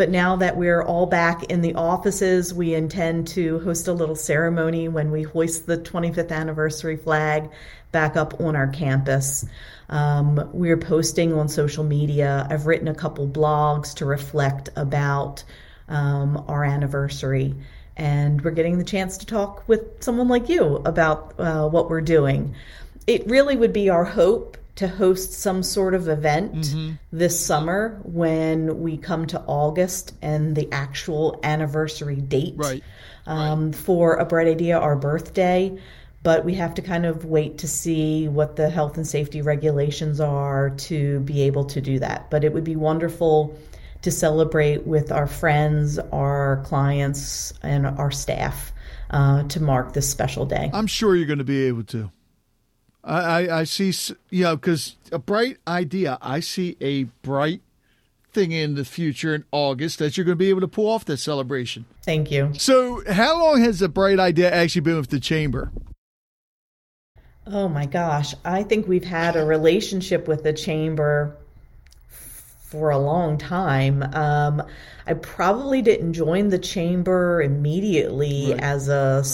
But 0.00 0.08
now 0.08 0.36
that 0.36 0.56
we're 0.56 0.82
all 0.82 1.04
back 1.04 1.44
in 1.50 1.60
the 1.60 1.74
offices, 1.74 2.54
we 2.54 2.72
intend 2.72 3.28
to 3.28 3.58
host 3.58 3.86
a 3.86 3.92
little 3.92 4.16
ceremony 4.16 4.88
when 4.88 5.10
we 5.10 5.24
hoist 5.24 5.66
the 5.66 5.76
25th 5.76 6.32
anniversary 6.32 6.96
flag 6.96 7.50
back 7.92 8.16
up 8.16 8.40
on 8.40 8.56
our 8.56 8.68
campus. 8.68 9.44
Um, 9.90 10.48
we're 10.54 10.78
posting 10.78 11.34
on 11.34 11.50
social 11.50 11.84
media. 11.84 12.46
I've 12.48 12.64
written 12.64 12.88
a 12.88 12.94
couple 12.94 13.28
blogs 13.28 13.94
to 13.96 14.06
reflect 14.06 14.70
about 14.74 15.44
um, 15.86 16.46
our 16.48 16.64
anniversary. 16.64 17.54
And 17.94 18.40
we're 18.40 18.52
getting 18.52 18.78
the 18.78 18.84
chance 18.84 19.18
to 19.18 19.26
talk 19.26 19.68
with 19.68 20.02
someone 20.02 20.28
like 20.28 20.48
you 20.48 20.76
about 20.76 21.34
uh, 21.38 21.68
what 21.68 21.90
we're 21.90 22.00
doing. 22.00 22.54
It 23.06 23.26
really 23.26 23.54
would 23.54 23.74
be 23.74 23.90
our 23.90 24.06
hope 24.06 24.56
to 24.80 24.88
host 24.88 25.34
some 25.34 25.62
sort 25.62 25.92
of 25.92 26.08
event 26.08 26.54
mm-hmm. 26.54 26.92
this 27.12 27.38
summer 27.38 28.00
when 28.02 28.80
we 28.80 28.96
come 28.96 29.26
to 29.26 29.38
August 29.42 30.14
and 30.22 30.56
the 30.56 30.72
actual 30.72 31.38
anniversary 31.42 32.16
date 32.16 32.54
right. 32.56 32.82
Um, 33.26 33.66
right. 33.66 33.74
for 33.74 34.14
a 34.14 34.24
bright 34.24 34.46
idea, 34.46 34.78
our 34.78 34.96
birthday. 34.96 35.78
But 36.22 36.46
we 36.46 36.54
have 36.54 36.72
to 36.76 36.82
kind 36.82 37.04
of 37.04 37.26
wait 37.26 37.58
to 37.58 37.68
see 37.68 38.26
what 38.26 38.56
the 38.56 38.70
health 38.70 38.96
and 38.96 39.06
safety 39.06 39.42
regulations 39.42 40.18
are 40.18 40.70
to 40.70 41.20
be 41.20 41.42
able 41.42 41.66
to 41.66 41.82
do 41.82 41.98
that. 41.98 42.30
But 42.30 42.42
it 42.42 42.54
would 42.54 42.64
be 42.64 42.76
wonderful 42.76 43.58
to 44.00 44.10
celebrate 44.10 44.86
with 44.86 45.12
our 45.12 45.26
friends, 45.26 45.98
our 46.10 46.62
clients, 46.64 47.52
and 47.62 47.86
our 47.86 48.10
staff 48.10 48.72
uh, 49.10 49.42
to 49.44 49.60
mark 49.60 49.92
this 49.92 50.08
special 50.08 50.46
day. 50.46 50.70
I'm 50.72 50.86
sure 50.86 51.14
you're 51.14 51.26
going 51.26 51.38
to 51.38 51.44
be 51.44 51.66
able 51.66 51.84
to. 51.84 52.10
I, 53.02 53.20
I, 53.20 53.60
I 53.60 53.64
see, 53.64 53.92
you 54.30 54.44
know, 54.44 54.56
because 54.56 54.96
a 55.10 55.18
bright 55.18 55.58
idea, 55.66 56.18
I 56.20 56.40
see 56.40 56.76
a 56.80 57.04
bright 57.22 57.62
thing 58.32 58.52
in 58.52 58.74
the 58.74 58.84
future 58.84 59.34
in 59.34 59.44
August 59.50 59.98
that 59.98 60.16
you're 60.16 60.24
going 60.24 60.36
to 60.36 60.38
be 60.38 60.50
able 60.50 60.60
to 60.60 60.68
pull 60.68 60.88
off 60.88 61.04
this 61.04 61.22
celebration. 61.22 61.84
Thank 62.02 62.30
you. 62.30 62.52
So, 62.56 63.02
how 63.10 63.42
long 63.42 63.62
has 63.62 63.80
the 63.80 63.88
bright 63.88 64.20
idea 64.20 64.50
actually 64.50 64.82
been 64.82 64.96
with 64.96 65.10
the 65.10 65.20
chamber? 65.20 65.72
Oh 67.46 67.68
my 67.68 67.86
gosh. 67.86 68.34
I 68.44 68.62
think 68.62 68.86
we've 68.86 69.04
had 69.04 69.34
a 69.34 69.44
relationship 69.44 70.28
with 70.28 70.44
the 70.44 70.52
chamber 70.52 71.36
for 72.70 72.90
a 72.90 72.98
long 72.98 73.36
time. 73.38 74.02
Um, 74.14 74.62
I 75.06 75.14
probably 75.14 75.82
didn't 75.82 76.12
join 76.12 76.48
the 76.48 76.58
chamber 76.58 77.42
immediately 77.42 78.52
right. 78.52 78.60
as 78.60 78.88
a 78.88 79.24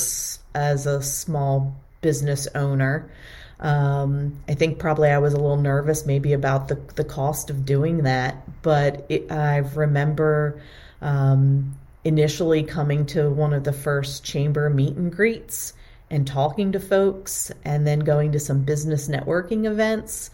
as 0.55 0.87
a 0.87 1.03
small 1.03 1.77
business 2.01 2.49
owner. 2.55 3.11
Um, 3.59 4.37
I 4.49 4.55
think 4.55 4.79
probably 4.79 5.11
I 5.11 5.19
was 5.19 5.33
a 5.33 5.39
little 5.39 5.57
nervous 5.57 6.05
maybe 6.05 6.33
about 6.35 6.69
the, 6.69 6.75
the 6.95 7.05
cost 7.05 7.49
of 7.49 7.65
doing 7.65 8.03
that, 8.03 8.63
but 8.63 9.07
it, 9.09 9.33
I 9.33 9.59
remember 9.59 10.61
um, 11.01 11.75
initially 12.05 12.63
coming 12.63 13.07
to 13.07 13.31
one 13.31 13.55
of 13.55 13.65
the 13.65 13.73
first 13.73 14.25
chamber 14.25 14.69
meet 14.69 14.97
and 14.97 15.15
greets 15.15 15.73
and 16.11 16.27
talking 16.27 16.73
to 16.73 16.81
folks, 16.81 17.51
and 17.65 17.87
then 17.87 18.01
going 18.01 18.33
to 18.33 18.39
some 18.39 18.63
business 18.63 19.09
networking 19.09 19.67
events 19.67 20.31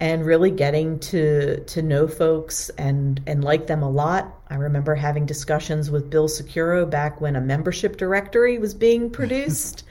and 0.00 0.26
really 0.26 0.50
getting 0.50 0.98
to 0.98 1.62
to 1.64 1.80
know 1.80 2.08
folks 2.08 2.70
and 2.70 3.20
and 3.26 3.44
like 3.44 3.68
them 3.68 3.84
a 3.84 3.88
lot. 3.88 4.34
I 4.50 4.56
remember 4.56 4.96
having 4.96 5.26
discussions 5.26 5.92
with 5.92 6.10
Bill 6.10 6.26
Securo 6.26 6.90
back 6.90 7.20
when 7.20 7.36
a 7.36 7.40
membership 7.40 7.96
directory 7.96 8.58
was 8.58 8.74
being 8.74 9.10
produced. 9.18 9.84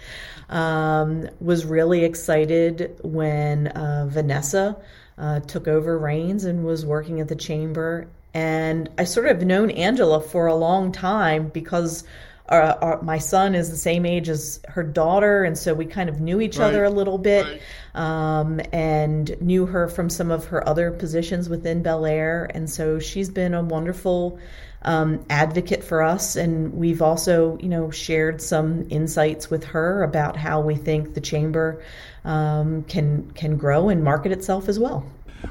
Um, 0.52 1.30
was 1.40 1.66
really 1.66 2.04
excited 2.04 3.00
when 3.04 3.68
uh, 3.68 4.06
Vanessa 4.10 4.78
uh, 5.18 5.40
took 5.40 5.68
over 5.68 5.98
reins 5.98 6.44
and 6.44 6.66
was 6.66 6.86
working 6.86 7.22
at 7.22 7.30
the 7.30 7.36
chamber. 7.36 8.08
And 8.34 8.90
I 8.98 9.06
sort 9.06 9.28
of 9.28 9.42
known 9.44 9.72
Angela 9.72 10.22
for 10.22 10.48
a 10.48 10.56
long 10.56 10.92
time 10.92 11.50
because 11.50 12.04
our, 12.52 12.62
uh, 12.62 12.78
our, 12.82 13.02
my 13.02 13.18
son 13.18 13.56
is 13.56 13.70
the 13.70 13.78
same 13.78 14.06
age 14.06 14.30
as 14.30 14.60
her 14.68 14.84
daughter, 14.84 15.44
and 15.44 15.58
so 15.58 15.74
we 15.74 15.86
kind 15.86 16.10
of 16.10 16.20
knew 16.20 16.42
each 16.42 16.58
right. 16.58 16.68
other 16.68 16.84
a 16.84 16.90
little 16.90 17.18
bit, 17.18 17.46
right. 17.46 17.62
um, 17.96 18.60
and 18.74 19.40
knew 19.42 19.66
her 19.66 19.88
from 19.88 20.10
some 20.10 20.32
of 20.32 20.46
her 20.46 20.68
other 20.68 20.92
positions 20.92 21.48
within 21.48 21.82
Bel 21.82 22.06
Air, 22.06 22.50
and 22.54 22.70
so 22.70 23.00
she's 23.00 23.30
been 23.30 23.54
a 23.54 23.64
wonderful 23.64 24.38
um, 24.84 25.24
advocate 25.30 25.84
for 25.84 26.02
us, 26.02 26.36
and 26.36 26.74
we've 26.74 27.02
also, 27.02 27.58
you 27.60 27.70
know, 27.70 27.92
shared 27.92 28.42
some 28.42 28.88
insights 28.90 29.50
with 29.50 29.64
her 29.66 30.04
about 30.04 30.38
how 30.38 30.62
we 30.62 30.76
think 30.76 31.14
the 31.14 31.22
chamber 31.22 31.84
um, 32.26 32.84
can 32.84 33.30
can 33.32 33.58
grow 33.58 33.90
and 33.90 34.04
market 34.04 34.32
itself 34.32 34.68
as 34.68 34.80
well. 34.80 35.06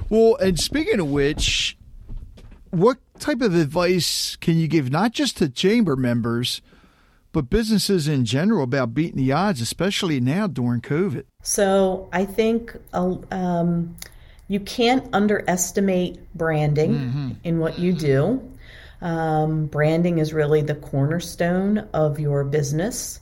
Well, 0.09 0.37
and 0.37 0.59
speaking 0.59 1.01
of 1.01 1.11
which, 1.11 1.77
what 2.71 2.99
type 3.19 3.41
of 3.41 3.55
advice 3.55 4.37
can 4.37 4.57
you 4.57 4.69
give 4.69 4.91
not 4.91 5.13
just 5.13 5.37
to 5.39 5.49
chamber 5.49 5.97
members? 5.97 6.63
but 7.33 7.49
businesses 7.49 8.09
in 8.09 8.25
general 8.25 8.65
about 8.65 8.95
beating 8.95 9.17
the 9.17 9.33
odds, 9.33 9.61
especially 9.61 10.21
now 10.21 10.47
during 10.47 10.81
COVID? 10.81 11.25
So 11.43 12.09
I 12.13 12.25
think 12.25 12.77
uh, 12.93 13.17
um, 13.31 13.97
you 14.49 14.61
can't 14.61 15.09
underestimate 15.13 16.19
branding 16.35 16.95
mm-hmm. 16.95 17.31
in 17.45 17.59
what 17.61 17.79
you 17.79 17.93
do. 17.93 18.43
Um, 19.03 19.67
branding 19.67 20.19
is 20.19 20.33
really 20.33 20.63
the 20.63 20.75
cornerstone 20.75 21.89
of 21.95 22.21
your 22.21 22.45
business. 22.45 23.21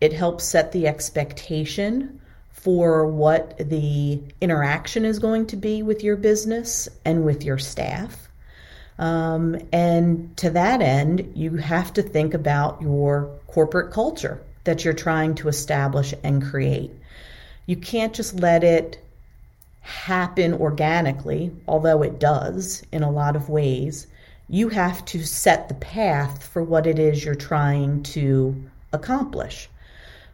It 0.00 0.12
helps 0.12 0.44
set 0.44 0.72
the 0.72 0.88
expectation 0.88 2.20
for 2.50 3.06
what 3.06 3.56
the 3.58 4.20
interaction 4.40 5.04
is 5.04 5.18
going 5.18 5.46
to 5.46 5.56
be 5.56 5.82
with 5.82 6.02
your 6.02 6.16
business 6.16 6.88
and 7.04 7.24
with 7.24 7.44
your 7.44 7.58
staff. 7.58 8.28
Um, 8.98 9.58
and 9.72 10.36
to 10.36 10.50
that 10.50 10.80
end, 10.80 11.32
you 11.34 11.56
have 11.56 11.92
to 11.94 12.02
think 12.02 12.34
about 12.34 12.82
your 12.82 13.30
corporate 13.48 13.92
culture 13.92 14.40
that 14.64 14.84
you're 14.84 14.94
trying 14.94 15.34
to 15.36 15.48
establish 15.48 16.14
and 16.22 16.42
create. 16.42 16.92
You 17.66 17.76
can't 17.76 18.14
just 18.14 18.34
let 18.34 18.62
it 18.62 19.04
happen 19.80 20.54
organically, 20.54 21.52
although 21.66 22.02
it 22.02 22.20
does 22.20 22.82
in 22.92 23.02
a 23.02 23.10
lot 23.10 23.34
of 23.34 23.48
ways 23.48 24.06
you 24.48 24.68
have 24.68 25.04
to 25.06 25.24
set 25.24 25.68
the 25.68 25.74
path 25.74 26.46
for 26.46 26.62
what 26.62 26.86
it 26.86 26.98
is 26.98 27.24
you're 27.24 27.34
trying 27.34 28.02
to 28.02 28.54
accomplish. 28.92 29.68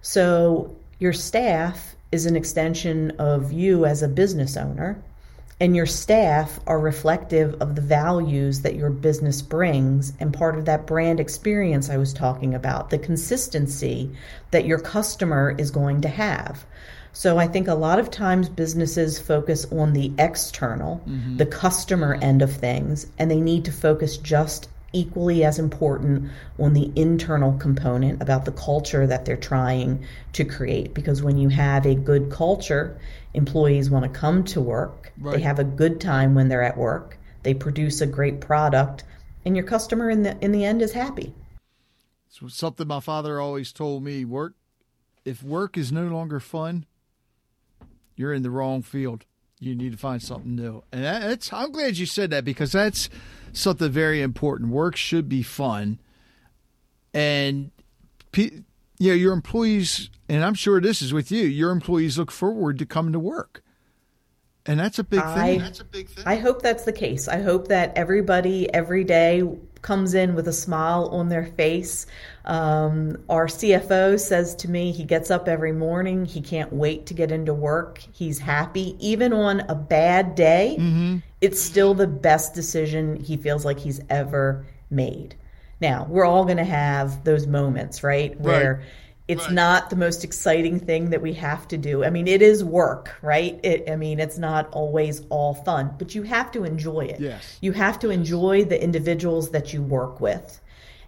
So, 0.03 0.75
your 0.99 1.13
staff 1.13 1.95
is 2.11 2.27
an 2.27 2.37
extension 2.37 3.13
of 3.19 3.53
you 3.53 3.85
as 3.85 4.03
a 4.03 4.09
business 4.09 4.57
owner, 4.57 5.01
and 5.61 5.75
your 5.75 5.87
staff 5.87 6.59
are 6.67 6.79
reflective 6.79 7.61
of 7.61 7.75
the 7.75 7.83
values 7.83 8.63
that 8.63 8.77
your 8.77 8.91
business 8.91 9.43
brings 9.43 10.13
and 10.21 10.33
part 10.33 10.57
of 10.57 10.65
that 10.67 10.87
brand 10.87 11.21
experience 11.21 11.91
I 11.91 11.97
was 11.97 12.13
talking 12.13 12.55
about, 12.55 12.91
the 12.91 12.99
consistency 12.99 14.11
that 14.53 14.67
your 14.67 14.79
customer 14.79 15.55
is 15.59 15.71
going 15.71 16.01
to 16.03 16.09
have. 16.09 16.65
So 17.19 17.37
I 17.37 17.49
think 17.49 17.67
a 17.67 17.75
lot 17.75 17.99
of 17.99 18.13
times 18.13 18.49
businesses 18.49 19.19
focus 19.19 19.67
on 19.73 19.93
the 19.93 20.13
external, 20.21 21.03
mm-hmm. 21.05 21.37
the 21.37 21.47
customer 21.47 22.17
end 22.23 22.43
of 22.43 22.53
things, 22.53 23.09
and 23.19 23.29
they 23.29 23.41
need 23.41 23.65
to 23.65 23.73
focus 23.73 24.19
just 24.19 24.69
equally 24.93 25.43
as 25.43 25.59
important 25.59 26.31
on 26.61 26.75
the 26.75 26.93
internal 26.95 27.59
component 27.59 28.23
about 28.23 28.45
the 28.45 28.53
culture 28.53 29.05
that 29.05 29.25
they're 29.25 29.37
trying 29.37 30.05
to 30.35 30.45
create. 30.45 30.95
Because 30.95 31.21
when 31.21 31.39
you 31.39 31.49
have 31.49 31.87
a 31.87 31.97
good 31.97 32.31
culture, 32.31 32.97
employees 33.35 33.91
want 33.91 34.05
to 34.05 34.21
come 34.21 34.45
to 34.45 34.61
work, 34.61 35.13
right. 35.19 35.35
they 35.35 35.43
have 35.43 35.59
a 35.59 35.65
good 35.65 36.01
time 36.01 36.37
when 36.37 36.47
they're 36.47 36.63
at 36.63 36.77
work, 36.77 37.19
they 37.43 37.53
produce 37.53 38.01
a 38.01 38.07
great 38.07 38.41
product, 38.41 39.03
and 39.45 39.57
your 39.57 39.65
customer 39.67 40.09
in 40.09 40.23
the 40.23 40.39
in 40.39 40.53
the 40.53 40.65
end 40.65 40.83
is 40.83 40.93
happy. 40.93 41.35
It's 42.31 42.55
something 42.55 42.87
my 42.87 43.01
father 43.01 43.41
always 43.41 43.73
told 43.73 44.05
me: 44.05 44.25
work 44.25 44.55
if 45.25 45.43
work 45.43 45.77
is 45.77 45.91
no 45.91 46.05
longer 46.05 46.39
fun, 46.39 46.87
you're 48.19 48.33
in 48.33 48.43
the 48.43 48.51
wrong 48.51 48.83
field. 48.83 49.25
You 49.61 49.75
need 49.75 49.93
to 49.93 49.99
find 49.99 50.23
something 50.23 50.57
new. 50.57 50.83
And 50.93 51.05
that's 51.05 51.53
I'm 51.53 51.73
glad 51.73 51.99
you 51.99 52.07
said 52.07 52.31
that 52.31 52.45
because 52.45 52.73
that's 52.73 53.09
something 53.53 53.91
very 53.91 54.23
important. 54.23 54.71
Work 54.71 54.97
should 54.97 55.29
be 55.29 55.43
fun. 55.43 55.99
And 57.15 57.71
you 58.35 58.63
know, 59.01 59.15
your 59.15 59.33
employees 59.33 60.11
and 60.29 60.45
I'm 60.45 60.55
sure 60.55 60.81
this 60.81 61.01
is 61.01 61.13
with 61.13 61.31
you, 61.31 61.45
your 61.45 61.71
employees 61.71 62.19
look 62.19 62.31
forward 62.31 62.79
to 62.79 62.87
coming 62.87 63.13
to 63.13 63.19
work. 63.19 63.63
And 64.67 64.79
that's 64.79 64.99
a 64.99 65.05
big 65.05 65.21
thing. 65.21 65.29
I, 65.29 65.59
that's 65.59 65.81
a 65.81 65.85
big 65.85 66.11
thing. 66.11 66.25
I 66.27 66.37
hope 66.37 66.61
that's 66.61 66.85
the 66.85 66.93
case. 66.93 67.27
I 67.27 67.41
hope 67.41 67.69
that 67.69 67.97
everybody 67.97 68.73
every 68.75 69.03
day 69.03 69.43
comes 69.83 70.15
in 70.15 70.35
with 70.35 70.49
a 70.49 70.53
smile 70.53 71.09
on 71.13 71.29
their 71.29 71.45
face. 71.45 72.07
Um, 72.45 73.19
our 73.29 73.47
CFO 73.47 74.19
says 74.19 74.55
to 74.57 74.71
me, 74.71 74.93
he 74.93 75.05
gets 75.05 75.31
up 75.31 75.49
every 75.49 75.73
morning. 75.73 76.25
He 76.25 76.41
can't 76.41 76.73
wait 76.73 77.07
to 77.07 77.15
get 77.15 77.31
into 77.31 77.55
work. 77.55 77.99
He's 78.13 78.39
happy. 78.39 78.97
Even 78.99 79.33
on 79.33 79.61
a 79.61 79.75
bad 79.75 80.35
day, 80.35 80.77
mm-hmm. 80.79 81.19
it's 81.41 81.61
still 81.61 81.95
the 81.95 82.07
best 82.07 82.55
decision 82.55 83.17
he 83.17 83.37
feels 83.37 83.65
like 83.65 83.79
he's 83.79 84.01
ever 84.11 84.65
made. 84.91 85.35
Now, 85.81 86.07
we're 86.09 86.25
all 86.25 86.45
going 86.45 86.57
to 86.57 86.65
have 86.65 87.25
those 87.25 87.47
moments, 87.47 88.03
right? 88.03 88.39
Where 88.41 88.77
right. 88.77 88.87
It's 89.29 89.45
right. 89.45 89.53
not 89.53 89.91
the 89.91 89.97
most 89.97 90.25
exciting 90.25 90.81
thing 90.81 91.11
that 91.11 91.21
we 91.21 91.35
have 91.35 91.69
to 91.69 91.77
do. 91.77 92.03
I 92.03 92.09
mean, 92.09 92.27
it 92.27 92.41
is 92.41 92.65
work, 92.65 93.15
right? 93.21 93.61
It, 93.63 93.91
I 93.91 93.95
mean, 93.95 94.21
it's 94.21 94.39
not 94.39 94.71
always 94.73 95.21
all 95.29 95.53
fun, 95.53 95.95
but 95.99 96.15
you 96.15 96.23
have 96.23 96.51
to 96.53 96.65
enjoy 96.65 97.03
it. 97.03 97.21
Yes. 97.21 97.59
You 97.61 97.73
have 97.73 97.99
to 98.01 98.11
enjoy 98.11 98.65
the 98.65 98.83
individuals 98.83 99.51
that 99.51 99.75
you 99.75 99.83
work 99.83 100.23
with. 100.23 100.61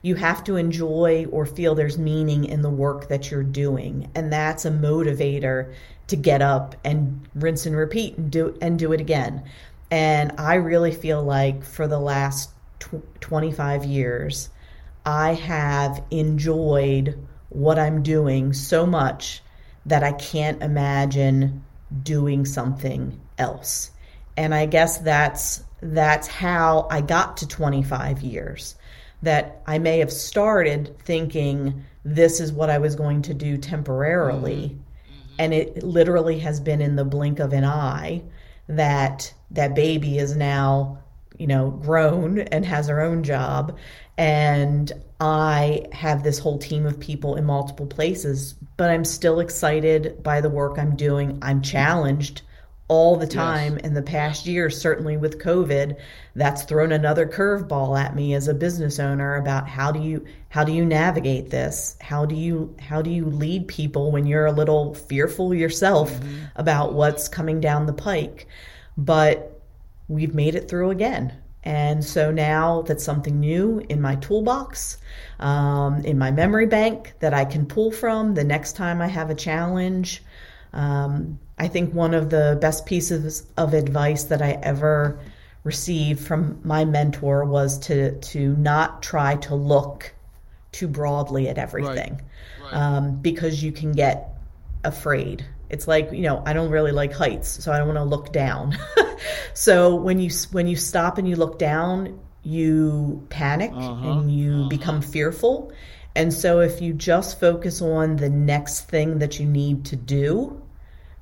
You 0.03 0.17
have 0.17 0.45
to 0.45 0.57
enjoy 0.57 1.27
or 1.31 1.47
feel 1.47 1.75
there's 1.75 1.99
meaning 1.99 2.45
in 2.45 2.61
the 2.61 2.71
work 2.71 3.09
that 3.09 3.31
you're 3.31 3.43
doing. 3.43 4.11
And 4.15 4.31
that's 4.31 4.67
a 4.67 4.71
motivator 4.71 5.73
to 6.09 6.17
get 6.17 6.43
up 6.43 6.75
and 6.85 7.27
rinse 7.35 7.65
and 7.65 7.77
repeat 7.77 8.19
and 8.19 8.31
do 8.31 8.57
and 8.61 8.79
do 8.79 8.93
it 8.93 9.01
again. 9.01 9.45
And 9.91 10.33
I 10.39 10.55
really 10.55 10.93
feel 10.93 11.23
like 11.23 11.65
for 11.65 11.89
the 11.89 11.99
last 11.99 12.51
tw- 12.81 13.21
25 13.21 13.85
years, 13.85 14.51
I 15.07 15.35
have 15.35 16.03
enjoyed 16.11 17.19
what 17.51 17.79
I'm 17.79 18.03
doing 18.03 18.53
so 18.53 18.87
much 18.87 19.43
that 19.87 20.03
I 20.03 20.13
can't 20.13 20.63
imagine 20.63 21.65
doing 22.03 22.45
something 22.45 23.21
else. 23.39 23.91
And 24.37 24.55
I 24.55 24.67
guess 24.67 24.99
that's 24.99 25.63
that's 25.83 26.27
how 26.27 26.87
I 26.91 27.01
got 27.01 27.39
to 27.39 27.49
25 27.49 28.23
years. 28.23 28.77
That 29.23 29.63
I 29.67 29.79
may 29.79 29.99
have 29.99 30.13
started 30.13 30.97
thinking 31.05 31.85
this 32.05 32.41
is 32.41 32.53
what 32.53 32.71
I 32.71 32.79
was 32.79 32.97
going 32.97 33.23
to 33.23 33.35
do 33.35 33.59
temporarily. 33.59 34.77
Mm-hmm. 34.77 35.35
And 35.39 35.55
it 35.55 35.83
literally 35.83 36.39
has 36.41 36.61
been 36.61 36.81
in 36.81 36.97
the 36.97 37.05
blink 37.05 37.39
of 37.39 37.53
an 37.53 37.65
eye 37.65 38.23
that 38.69 39.33
that 39.51 39.75
baby 39.75 40.19
is 40.19 40.37
now, 40.37 40.99
you 41.41 41.47
know, 41.47 41.71
grown 41.71 42.41
and 42.41 42.65
has 42.67 42.89
her 42.89 43.01
own 43.01 43.23
job 43.23 43.79
and 44.21 44.93
I 45.19 45.87
have 45.93 46.23
this 46.23 46.39
whole 46.39 46.59
team 46.59 46.85
of 46.85 47.01
people 47.01 47.37
in 47.37 47.47
multiple 47.47 47.87
places, 47.87 48.55
but 48.77 48.91
I'm 48.91 49.05
still 49.07 49.41
excited 49.41 50.23
by 50.23 50.43
the 50.43 50.51
work 50.51 50.79
I'm 50.79 50.95
doing. 50.95 51.39
I'm 51.41 51.63
challenged 51.63 52.43
all 52.89 53.17
the 53.17 53.27
time 53.27 53.77
yes. 53.77 53.87
in 53.87 53.95
the 53.95 54.03
past 54.03 54.47
year, 54.47 54.69
certainly 54.69 55.17
with 55.17 55.39
COVID, 55.39 55.97
that's 56.35 56.65
thrown 56.65 56.93
another 56.93 57.27
curveball 57.27 57.99
at 57.99 58.15
me 58.15 58.35
as 58.35 58.47
a 58.47 58.53
business 58.53 58.99
owner 58.99 59.37
about 59.37 59.67
how 59.67 59.91
do 59.91 60.01
you 60.01 60.27
how 60.51 60.65
do 60.65 60.73
you 60.73 60.85
navigate 60.85 61.49
this? 61.49 61.97
How 62.03 62.27
do 62.27 62.35
you 62.35 62.77
how 62.79 63.01
do 63.01 63.09
you 63.09 63.25
lead 63.25 63.69
people 63.69 64.11
when 64.11 64.27
you're 64.27 64.47
a 64.47 64.53
little 64.53 64.93
fearful 64.93 65.55
yourself 65.55 66.13
mm-hmm. 66.13 66.45
about 66.57 66.93
what's 66.93 67.27
coming 67.27 67.59
down 67.59 67.87
the 67.87 67.95
pike? 67.95 68.49
But 68.99 69.60
we've 70.11 70.35
made 70.35 70.55
it 70.55 70.69
through 70.69 70.91
again. 70.91 71.33
And 71.63 72.05
so 72.05 72.31
now 72.31 72.83
that's 72.83 73.05
something 73.05 73.39
new 73.39 73.85
in 73.89 74.01
my 74.01 74.17
toolbox, 74.17 74.99
um, 75.39 76.05
in 76.05 76.19
my 76.19 76.31
memory 76.31 76.67
bank 76.67 77.13
that 77.21 77.35
I 77.35 77.45
can 77.45 77.67
pull 77.67 77.93
from 77.93 78.35
the 78.35 78.45
next 78.45 78.77
time 78.77 79.03
I 79.03 79.07
have 79.07 79.31
a 79.31 79.35
challenge. 79.35 80.23
Um, 80.73 81.39
I 81.59 81.69
think 81.69 81.95
one 81.95 82.15
of 82.15 82.31
the 82.31 82.59
best 82.61 82.87
pieces 82.87 83.47
of 83.57 83.75
advice 83.75 84.25
that 84.25 84.41
I 84.41 84.53
ever 84.63 85.21
received 85.63 86.27
from 86.27 86.59
my 86.65 86.87
mentor 86.87 87.45
was 87.45 87.79
to 87.79 88.19
to 88.19 88.57
not 88.57 89.03
try 89.03 89.37
to 89.37 89.55
look 89.55 90.15
too 90.73 90.89
broadly 90.89 91.49
at 91.49 91.59
everything, 91.59 92.15
right. 92.63 92.73
Right. 92.73 92.75
Um, 92.75 93.17
because 93.17 93.63
you 93.63 93.71
can 93.71 93.93
get 93.93 94.31
afraid 94.85 95.45
it's 95.71 95.87
like 95.87 96.11
you 96.13 96.23
know 96.23 96.43
i 96.47 96.53
don't 96.53 96.71
really 96.71 96.93
like 96.93 97.13
heights 97.13 97.63
so 97.63 97.73
i 97.73 97.79
don't 97.79 97.87
want 97.87 97.99
to 97.99 98.05
look 98.05 98.33
down 98.33 98.77
so 99.55 99.95
when 99.95 100.19
you 100.19 100.31
when 100.53 100.67
you 100.67 100.77
stop 100.77 101.19
and 101.19 101.29
you 101.29 101.37
look 101.37 101.59
down 101.59 102.19
you 102.43 103.27
panic 103.29 103.71
uh-huh, 103.75 104.11
and 104.11 104.35
you 104.35 104.61
uh-huh. 104.61 104.69
become 104.69 105.03
fearful. 105.03 105.73
And 106.17 106.33
so 106.33 106.61
if 106.61 106.81
you 106.81 106.93
just 106.93 107.39
focus 107.39 107.81
on 107.81 108.17
the 108.17 108.31
next 108.31 108.89
thing 108.89 109.19
that 109.19 109.39
you 109.39 109.47
need 109.47 109.85
to 109.87 109.97
do 109.97 110.63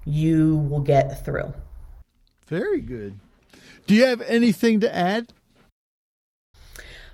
you 0.05 0.57
will 0.71 0.81
get 0.81 1.23
through 1.25 1.53
very 2.47 2.81
good. 2.81 3.19
Do 3.87 3.95
you 3.95 4.07
have 4.07 4.23
anything 4.23 4.81
to 4.81 4.95
add? 4.95 5.33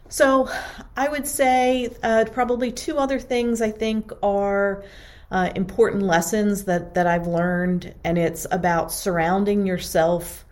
So 0.09 0.49
i 0.97 1.09
would 1.09 1.27
say 1.27 1.91
uh, 2.05 2.27
probably 2.33 2.71
two 2.71 2.99
other 2.99 3.19
things 3.19 3.61
i 3.61 3.71
think 3.71 4.13
are 4.23 4.85
uh, 5.31 5.51
important 5.57 6.05
lessons 6.05 6.65
that, 6.65 6.95
that 6.95 7.09
I've 7.09 7.27
learned, 7.27 7.93
and 8.05 8.17
it's 8.17 8.47
about 8.53 8.93
surrounding 8.93 9.67
yourself 9.67 10.44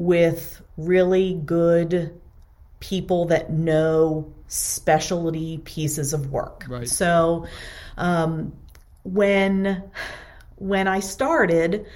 with 0.00 0.62
really 0.78 1.34
good 1.44 2.18
people 2.80 3.26
that 3.26 3.52
know 3.52 4.32
specialty 4.48 5.58
pieces 5.58 6.14
of 6.14 6.32
work. 6.32 6.64
Right. 6.66 6.88
So, 6.88 7.46
um, 7.98 8.54
when 9.02 9.90
when 10.56 10.88
I 10.88 11.00
started, 11.00 11.86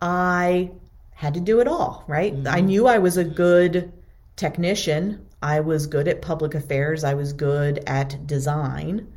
I 0.00 0.70
had 1.14 1.34
to 1.34 1.40
do 1.40 1.58
it 1.58 1.66
all. 1.66 2.04
Right? 2.06 2.32
Mm-hmm. 2.32 2.46
I 2.46 2.60
knew 2.60 2.86
I 2.86 2.98
was 2.98 3.16
a 3.16 3.24
good 3.24 3.92
technician. 4.36 5.26
I 5.42 5.58
was 5.58 5.88
good 5.88 6.06
at 6.06 6.22
public 6.22 6.54
affairs. 6.54 7.02
I 7.02 7.14
was 7.14 7.32
good 7.32 7.82
at 7.88 8.24
design, 8.24 9.12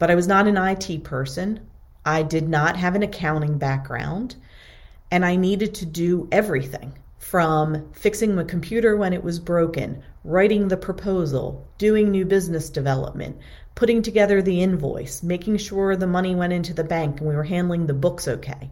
but 0.00 0.10
I 0.10 0.16
was 0.16 0.26
not 0.26 0.48
an 0.48 0.56
IT 0.56 1.04
person. 1.04 1.60
I 2.04 2.24
did 2.24 2.48
not 2.48 2.76
have 2.76 2.96
an 2.96 3.04
accounting 3.04 3.58
background, 3.58 4.34
and 5.12 5.24
I 5.24 5.36
needed 5.36 5.74
to 5.76 5.86
do 5.86 6.28
everything 6.32 6.92
from 7.18 7.90
fixing 7.92 8.36
the 8.36 8.44
computer 8.44 8.96
when 8.96 9.12
it 9.12 9.24
was 9.24 9.38
broken, 9.38 10.02
writing 10.24 10.68
the 10.68 10.76
proposal, 10.76 11.66
doing 11.78 12.10
new 12.10 12.24
business 12.24 12.70
development, 12.70 13.36
putting 13.74 14.02
together 14.02 14.42
the 14.42 14.62
invoice, 14.62 15.22
making 15.22 15.56
sure 15.56 15.96
the 15.96 16.06
money 16.06 16.34
went 16.34 16.52
into 16.52 16.74
the 16.74 16.84
bank 16.84 17.18
and 17.18 17.28
we 17.28 17.34
were 17.34 17.44
handling 17.44 17.86
the 17.86 17.94
books 17.94 18.26
okay. 18.28 18.70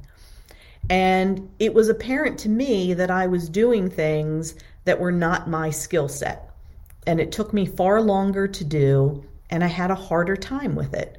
And 0.90 1.48
it 1.58 1.74
was 1.74 1.88
apparent 1.88 2.38
to 2.40 2.48
me 2.48 2.94
that 2.94 3.10
I 3.10 3.26
was 3.26 3.48
doing 3.48 3.88
things 3.88 4.54
that 4.84 5.00
were 5.00 5.12
not 5.12 5.48
my 5.48 5.70
skill 5.70 6.08
set. 6.08 6.50
And 7.06 7.20
it 7.20 7.32
took 7.32 7.52
me 7.52 7.66
far 7.66 8.00
longer 8.00 8.48
to 8.48 8.64
do, 8.64 9.24
and 9.50 9.64
I 9.64 9.68
had 9.68 9.90
a 9.90 9.94
harder 9.94 10.36
time 10.36 10.74
with 10.74 10.94
it. 10.94 11.18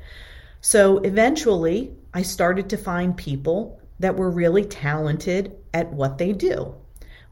So 0.62 0.98
eventually, 1.00 1.94
I 2.14 2.22
started 2.22 2.70
to 2.70 2.78
find 2.78 3.16
people 3.16 3.80
that 4.00 4.16
were 4.16 4.32
really 4.32 4.66
talented 4.66 5.56
at 5.74 5.92
what 5.94 6.18
they 6.18 6.34
do, 6.34 6.76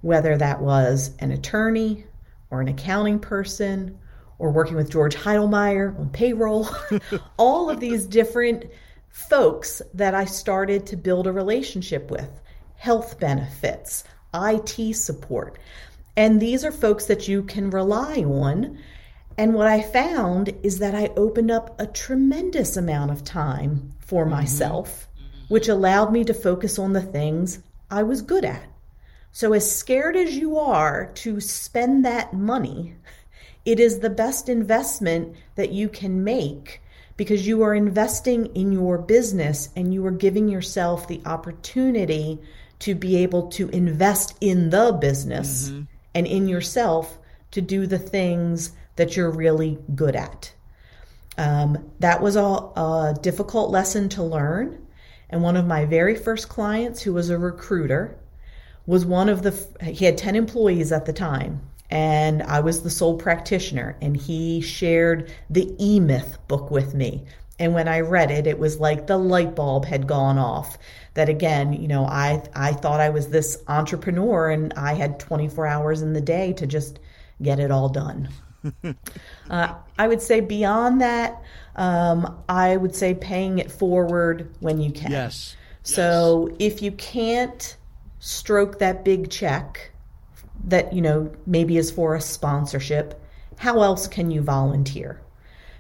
whether 0.04 0.38
that 0.38 0.62
was 0.62 1.12
an 1.20 1.32
attorney 1.32 2.04
or 2.52 2.60
an 2.62 2.68
accounting 2.68 3.18
person 3.18 3.98
or 4.38 4.52
working 4.52 4.76
with 4.76 4.92
George 4.92 5.16
Heidelmeyer 5.16 5.98
on 5.98 6.10
payroll, 6.10 6.68
all 7.38 7.70
of 7.70 7.80
these 7.80 8.06
different 8.06 8.66
folks 9.08 9.82
that 9.94 10.14
I 10.14 10.26
started 10.26 10.86
to 10.88 10.98
build 10.98 11.26
a 11.26 11.32
relationship 11.32 12.12
with, 12.12 12.30
health 12.76 13.18
benefits, 13.18 14.04
IT 14.34 14.94
support. 14.96 15.58
And 16.18 16.42
these 16.42 16.66
are 16.66 16.72
folks 16.72 17.06
that 17.06 17.30
you 17.30 17.44
can 17.44 17.70
rely 17.70 18.18
on. 18.18 18.78
And 19.38 19.54
what 19.54 19.68
I 19.68 19.82
found 19.82 20.54
is 20.64 20.80
that 20.80 20.94
I 20.94 21.12
opened 21.16 21.50
up 21.50 21.80
a 21.80 21.88
tremendous 21.88 22.76
amount 22.76 23.12
of 23.12 23.24
time 23.24 23.94
for 24.00 24.24
mm-hmm. 24.24 24.32
myself, 24.32 25.08
which 25.48 25.70
allowed 25.70 26.12
me 26.12 26.26
to 26.26 26.34
focus 26.34 26.78
on 26.78 26.92
the 26.92 27.02
things 27.02 27.60
I 27.90 28.04
was 28.04 28.22
good 28.22 28.44
at. 28.44 28.68
So, 29.36 29.54
as 29.54 29.70
scared 29.70 30.16
as 30.16 30.38
you 30.38 30.60
are 30.60 31.12
to 31.16 31.42
spend 31.42 32.06
that 32.06 32.34
money, 32.34 32.94
it 33.66 33.80
is 33.80 34.00
the 34.00 34.12
best 34.12 34.48
investment 34.48 35.36
that 35.56 35.72
you 35.72 35.90
can 35.90 36.24
make 36.24 36.82
because 37.18 37.48
you 37.48 37.64
are 37.64 37.74
investing 37.74 38.46
in 38.56 38.72
your 38.72 39.00
business 39.00 39.70
and 39.76 39.92
you 39.92 40.06
are 40.06 40.12
giving 40.12 40.48
yourself 40.48 41.08
the 41.08 41.20
opportunity 41.26 42.40
to 42.78 42.94
be 42.94 43.18
able 43.18 43.48
to 43.48 43.70
invest 43.70 44.36
in 44.40 44.70
the 44.70 44.92
business 45.02 45.70
mm-hmm. 45.70 45.84
and 46.14 46.28
in 46.28 46.48
yourself 46.48 47.18
to 47.50 47.62
do 47.62 47.88
the 47.88 48.00
things 48.00 48.74
that 48.98 49.18
you're 49.18 49.32
really 49.32 49.80
good 49.96 50.16
at. 50.16 50.54
Um, 51.40 51.92
that 52.00 52.22
was 52.22 52.36
a, 52.36 52.44
a 52.44 53.16
difficult 53.20 53.72
lesson 53.72 54.10
to 54.10 54.22
learn. 54.22 54.86
And 55.32 55.42
one 55.42 55.58
of 55.58 55.66
my 55.66 55.86
very 55.86 56.16
first 56.16 56.50
clients, 56.50 57.02
who 57.02 57.14
was 57.14 57.32
a 57.32 57.38
recruiter, 57.40 58.20
was 58.86 59.06
one 59.06 59.30
of 59.30 59.44
the, 59.44 59.54
he 59.84 60.06
had 60.06 60.18
10 60.18 60.36
employees 60.36 60.92
at 60.92 61.06
the 61.06 61.14
time. 61.14 61.62
And 61.90 62.42
I 62.44 62.60
was 62.60 62.82
the 62.82 62.90
sole 62.90 63.18
practitioner, 63.18 63.96
and 64.02 64.18
he 64.18 64.62
shared 64.62 65.32
the 65.50 65.76
E 65.80 66.00
Myth 66.00 66.40
book 66.48 66.72
with 66.72 66.96
me. 66.96 67.24
And 67.60 67.76
when 67.76 67.88
I 67.88 68.00
read 68.00 68.32
it, 68.32 68.48
it 68.48 68.58
was 68.58 68.80
like 68.80 69.06
the 69.06 69.18
light 69.18 69.56
bulb 69.56 69.86
had 69.86 70.08
gone 70.08 70.40
off. 70.40 70.80
That 71.14 71.30
again, 71.30 71.72
you 71.74 71.88
know, 71.88 72.06
I 72.06 72.42
I 72.56 72.74
thought 72.74 73.00
I 73.00 73.10
was 73.10 73.28
this 73.28 73.62
entrepreneur, 73.68 74.50
and 74.50 74.74
I 74.74 74.94
had 74.94 75.20
24 75.20 75.68
hours 75.68 76.02
in 76.02 76.14
the 76.14 76.22
day 76.22 76.54
to 76.54 76.66
just 76.66 76.98
get 77.44 77.60
it 77.60 77.70
all 77.70 77.90
done. 77.90 78.30
uh, 79.50 79.76
I 80.00 80.08
would 80.08 80.22
say 80.22 80.40
beyond 80.40 81.00
that, 81.02 81.42
um, 81.76 82.44
I 82.50 82.78
would 82.78 82.96
say 82.96 83.14
paying 83.14 83.60
it 83.60 83.72
forward 83.72 84.50
when 84.62 84.82
you 84.82 84.92
can. 84.92 85.12
Yes. 85.12 85.56
So 85.84 86.48
yes. 86.52 86.74
if 86.74 86.82
you 86.82 86.92
can't 86.94 87.78
stroke 88.24 88.80
that 88.80 89.04
big 89.04 89.30
check 89.30 89.92
that, 90.64 90.94
you 90.94 91.02
know, 91.02 91.30
maybe 91.46 91.76
is 91.76 91.92
for 91.92 92.16
a 92.16 92.22
sponsorship, 92.22 93.22
how 93.58 93.82
else 93.82 94.08
can 94.08 94.32
you 94.32 94.42
volunteer? 94.42 95.20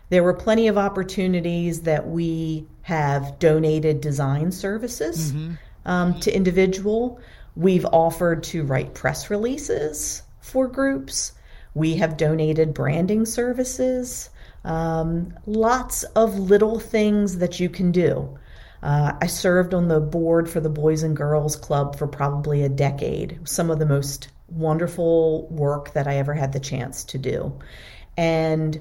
There 0.10 0.23
were 0.23 0.34
plenty 0.34 0.67
of 0.67 0.77
opportunities 0.77 1.84
that 1.84 2.06
we 2.06 2.67
have 2.82 3.39
donated 3.39 4.01
design 4.01 4.51
services 4.51 5.32
mm-hmm. 5.32 5.53
um, 5.86 6.19
to 6.19 6.36
individual. 6.36 7.17
We've 7.56 7.86
offered 7.86 8.43
to 8.43 8.63
write 8.63 8.93
press 8.93 9.29
releases 9.29 10.21
for 10.41 10.67
groups. 10.67 11.32
We 11.75 11.95
have 11.95 12.17
donated 12.17 12.73
branding 12.73 13.25
services. 13.25 14.29
Um, 14.65 15.34
lots 15.45 16.03
of 16.03 16.38
little 16.38 16.82
things 16.82 17.38
that 17.38 17.62
you 17.62 17.69
can 17.69 17.93
do. 17.93 18.38
Uh, 18.84 19.13
I 19.22 19.28
served 19.28 19.74
on 19.74 19.88
the 19.88 20.02
board 20.02 20.50
for 20.50 20.60
the 20.60 20.69
Boys 20.69 21.04
and 21.04 21.15
Girls 21.15 21.56
Club 21.56 21.96
for 21.98 22.06
probably 22.06 22.63
a 22.63 22.69
decade. 22.69 23.39
Some 23.46 23.72
of 23.72 23.80
the 23.80 23.86
most 23.86 24.28
wonderful 24.50 25.48
work 25.48 25.93
that 25.93 26.06
I 26.06 26.17
ever 26.17 26.34
had 26.34 26.52
the 26.52 26.60
chance 26.60 27.06
to 27.06 27.17
do. 27.17 27.58
And 28.17 28.80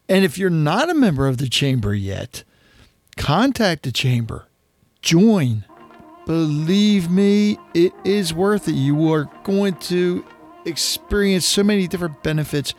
And 0.09 0.25
if 0.25 0.37
you're 0.37 0.49
not 0.49 0.89
a 0.89 0.93
member 0.93 1.27
of 1.27 1.37
the 1.37 1.49
chamber 1.49 1.93
yet, 1.93 2.43
contact 3.17 3.83
the 3.83 3.91
chamber. 3.91 4.47
Join. 5.01 5.65
Believe 6.25 7.09
me, 7.09 7.57
it 7.73 7.91
is 8.05 8.33
worth 8.33 8.69
it. 8.69 8.75
You 8.75 9.11
are 9.11 9.29
going 9.43 9.75
to 9.75 10.25
experience 10.65 11.45
so 11.45 11.63
many 11.63 11.87
different 11.87 12.23
benefits. 12.23 12.73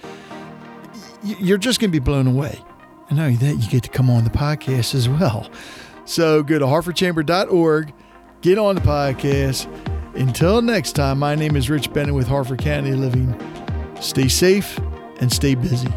You're 1.22 1.58
just 1.58 1.80
going 1.80 1.90
to 1.90 1.92
be 1.92 2.02
blown 2.02 2.26
away. 2.26 2.58
And 3.08 3.18
not 3.18 3.24
only 3.24 3.36
that, 3.36 3.56
you 3.56 3.68
get 3.68 3.82
to 3.82 3.90
come 3.90 4.08
on 4.08 4.24
the 4.24 4.30
podcast 4.30 4.94
as 4.94 5.08
well. 5.08 5.50
So 6.06 6.42
go 6.42 6.58
to 6.58 6.64
harfordchamber.org, 6.64 7.92
get 8.40 8.58
on 8.58 8.74
the 8.74 8.80
podcast 8.80 9.68
until 10.14 10.62
next 10.62 10.92
time, 10.92 11.18
my 11.18 11.34
name 11.34 11.56
is 11.56 11.68
Rich 11.68 11.92
Bennett 11.92 12.14
with 12.14 12.26
Harford 12.26 12.60
County 12.60 12.92
Living. 12.92 13.34
Stay 14.00 14.28
safe 14.28 14.78
and 15.20 15.32
stay 15.32 15.54
busy. 15.54 15.88